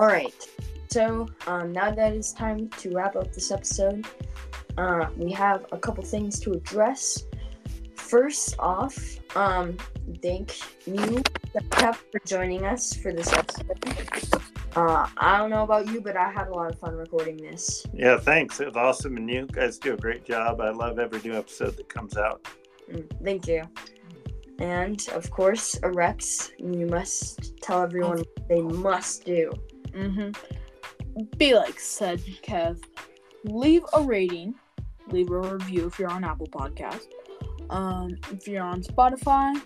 All 0.00 0.06
right. 0.06 0.34
So 0.88 1.28
um, 1.46 1.72
now 1.72 1.90
that 1.90 2.14
it's 2.14 2.32
time 2.32 2.70
to 2.78 2.90
wrap 2.90 3.16
up 3.16 3.34
this 3.34 3.50
episode, 3.50 4.06
uh, 4.78 5.08
we 5.14 5.30
have 5.32 5.66
a 5.72 5.78
couple 5.78 6.02
things 6.02 6.40
to 6.40 6.52
address. 6.52 7.26
First 7.96 8.56
off, 8.58 8.96
um, 9.36 9.76
thank 10.22 10.58
you, 10.86 11.22
Cap, 11.70 11.98
for 12.10 12.18
joining 12.24 12.64
us 12.64 12.94
for 12.94 13.12
this 13.12 13.30
episode. 13.30 14.42
Uh, 14.74 15.06
I 15.18 15.36
don't 15.36 15.50
know 15.50 15.64
about 15.64 15.86
you, 15.88 16.00
but 16.00 16.16
I 16.16 16.30
had 16.30 16.48
a 16.48 16.54
lot 16.54 16.72
of 16.72 16.78
fun 16.78 16.96
recording 16.96 17.36
this. 17.36 17.84
Yeah, 17.92 18.16
thanks. 18.16 18.58
It 18.58 18.68
was 18.68 18.76
awesome, 18.76 19.18
and 19.18 19.28
you 19.28 19.46
guys 19.52 19.76
do 19.76 19.92
a 19.92 19.98
great 19.98 20.24
job. 20.24 20.62
I 20.62 20.70
love 20.70 20.98
every 20.98 21.20
new 21.20 21.36
episode 21.36 21.76
that 21.76 21.90
comes 21.90 22.16
out. 22.16 22.48
Mm, 22.90 23.06
Thank 23.22 23.46
you. 23.46 23.64
And 24.60 25.06
of 25.12 25.30
course, 25.30 25.78
Rex, 25.82 26.52
you 26.58 26.86
must 26.86 27.58
tell 27.60 27.82
everyone 27.82 28.18
what 28.18 28.48
they 28.48 28.62
must 28.62 29.26
do. 29.26 29.52
Mm-hmm. 29.92 31.22
Be 31.36 31.54
like 31.54 31.80
said 31.80 32.20
Kev. 32.42 32.82
Leave 33.44 33.84
a 33.92 34.02
rating. 34.02 34.54
Leave 35.08 35.30
a 35.30 35.38
review 35.38 35.86
if 35.86 35.98
you're 35.98 36.10
on 36.10 36.24
Apple 36.24 36.46
Podcast. 36.46 37.06
Um, 37.70 38.16
if 38.32 38.46
you're 38.46 38.64
on 38.64 38.82
Spotify, 38.82 39.60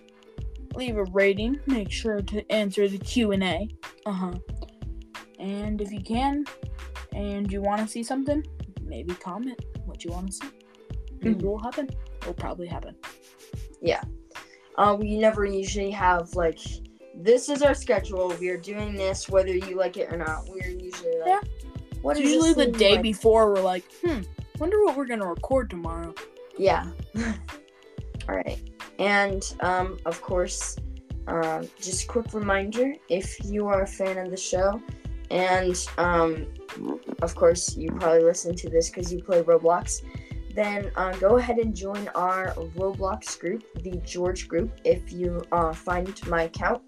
leave 0.74 0.96
a 0.96 1.04
rating. 1.04 1.60
Make 1.66 1.90
sure 1.90 2.20
to 2.22 2.52
answer 2.52 2.88
the 2.88 2.98
Q 2.98 3.32
and 3.32 3.42
A. 3.42 3.68
Uh 4.06 4.12
huh. 4.12 4.32
And 5.38 5.80
if 5.80 5.92
you 5.92 6.00
can, 6.00 6.44
and 7.14 7.50
you 7.50 7.60
want 7.60 7.80
to 7.80 7.88
see 7.88 8.02
something, 8.02 8.44
maybe 8.82 9.14
comment 9.14 9.60
what 9.84 10.04
you 10.04 10.10
want 10.10 10.28
to 10.28 10.32
see. 10.32 10.48
Maybe 11.20 11.38
it 11.38 11.44
will 11.44 11.58
happen. 11.58 11.88
It 11.88 12.26
will 12.26 12.34
probably 12.34 12.66
happen. 12.66 12.96
Yeah. 13.80 14.02
Uh, 14.76 14.96
we 14.98 15.16
never 15.16 15.44
usually 15.44 15.90
have 15.90 16.34
like 16.34 16.58
this 17.24 17.48
is 17.48 17.62
our 17.62 17.74
schedule. 17.74 18.34
We 18.38 18.50
are 18.50 18.56
doing 18.58 18.94
this 18.94 19.28
whether 19.28 19.54
you 19.54 19.76
like 19.76 19.96
it 19.96 20.12
or 20.12 20.18
not. 20.18 20.46
We're 20.48 20.68
usually 20.68 21.18
like, 21.20 21.26
Yeah. 21.28 21.40
what 22.02 22.18
It's 22.18 22.28
usually 22.28 22.52
the 22.52 22.70
day 22.70 22.92
like? 22.92 23.02
before. 23.02 23.52
We're 23.52 23.62
like, 23.62 23.84
hmm, 24.04 24.20
wonder 24.58 24.84
what 24.84 24.96
we're 24.96 25.06
gonna 25.06 25.26
record 25.26 25.70
tomorrow. 25.70 26.14
Yeah. 26.58 26.86
All 28.28 28.36
right. 28.36 28.60
And 28.98 29.42
um, 29.60 29.98
of 30.04 30.20
course, 30.20 30.76
uh, 31.26 31.64
just 31.80 32.06
quick 32.08 32.32
reminder: 32.34 32.92
if 33.08 33.42
you 33.44 33.66
are 33.68 33.82
a 33.82 33.86
fan 33.86 34.18
of 34.18 34.30
the 34.30 34.36
show, 34.36 34.80
and 35.30 35.74
um, 35.98 36.46
of 37.22 37.34
course 37.34 37.74
you 37.76 37.90
probably 37.90 38.22
listen 38.22 38.54
to 38.56 38.68
this 38.70 38.90
because 38.90 39.12
you 39.12 39.22
play 39.22 39.42
Roblox, 39.42 40.02
then 40.54 40.90
uh, 40.96 41.12
go 41.16 41.36
ahead 41.36 41.58
and 41.58 41.74
join 41.74 42.08
our 42.14 42.54
Roblox 42.76 43.38
group, 43.38 43.64
the 43.82 43.96
George 44.04 44.48
group. 44.48 44.72
If 44.84 45.12
you 45.12 45.42
uh, 45.52 45.72
find 45.72 46.14
my 46.28 46.44
account, 46.44 46.82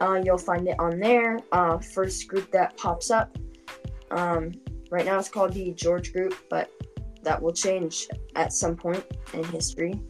uh, 0.00 0.20
you'll 0.24 0.38
find 0.38 0.66
it 0.68 0.78
on 0.78 0.98
there. 0.98 1.38
Uh, 1.52 1.78
first 1.78 2.26
group 2.28 2.50
that 2.50 2.76
pops 2.76 3.10
up. 3.10 3.36
Um, 4.10 4.52
right 4.90 5.04
now 5.04 5.18
it's 5.18 5.28
called 5.28 5.52
the 5.52 5.72
George 5.72 6.12
group, 6.12 6.34
but 6.50 6.70
that 7.22 7.40
will 7.40 7.52
change 7.52 8.08
at 8.34 8.52
some 8.52 8.76
point 8.76 9.04
in 9.34 9.44
history. 9.44 10.00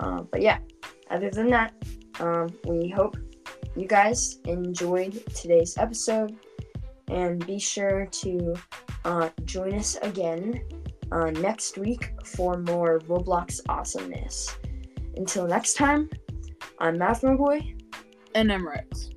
Uh, 0.00 0.22
but 0.22 0.40
yeah, 0.40 0.58
other 1.10 1.30
than 1.30 1.48
that, 1.50 1.72
um, 2.20 2.48
we 2.66 2.88
hope 2.88 3.16
you 3.76 3.86
guys 3.86 4.38
enjoyed 4.44 5.22
today's 5.34 5.76
episode 5.78 6.36
and 7.08 7.44
be 7.46 7.58
sure 7.58 8.06
to 8.10 8.54
uh, 9.04 9.28
join 9.44 9.74
us 9.74 9.96
again 10.02 10.62
uh, 11.12 11.30
next 11.30 11.78
week 11.78 12.12
for 12.24 12.58
more 12.58 13.00
Roblox 13.00 13.60
awesomeness. 13.68 14.56
Until 15.16 15.46
next 15.46 15.74
time, 15.74 16.08
I'm 16.78 16.96
Mathmo 16.98 17.36
Boy, 17.36 17.74
And 18.34 18.52
I'm 18.52 18.66
Rex. 18.66 19.10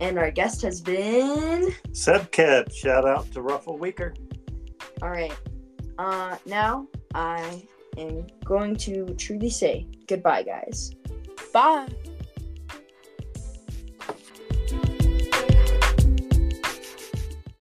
and 0.00 0.18
our 0.18 0.30
guest 0.30 0.62
has 0.62 0.80
been. 0.80 1.74
Sebcat, 1.90 2.72
shout 2.72 3.06
out 3.06 3.30
to 3.32 3.42
Ruffle 3.42 3.76
Weaker. 3.78 4.14
All 5.02 5.10
right. 5.10 5.36
Uh, 5.98 6.36
now 6.46 6.86
I 7.14 7.62
am 7.98 8.26
going 8.44 8.76
to 8.76 9.06
truly 9.14 9.50
say 9.50 9.86
goodbye, 10.08 10.42
guys. 10.44 10.92
Bye. 11.52 11.88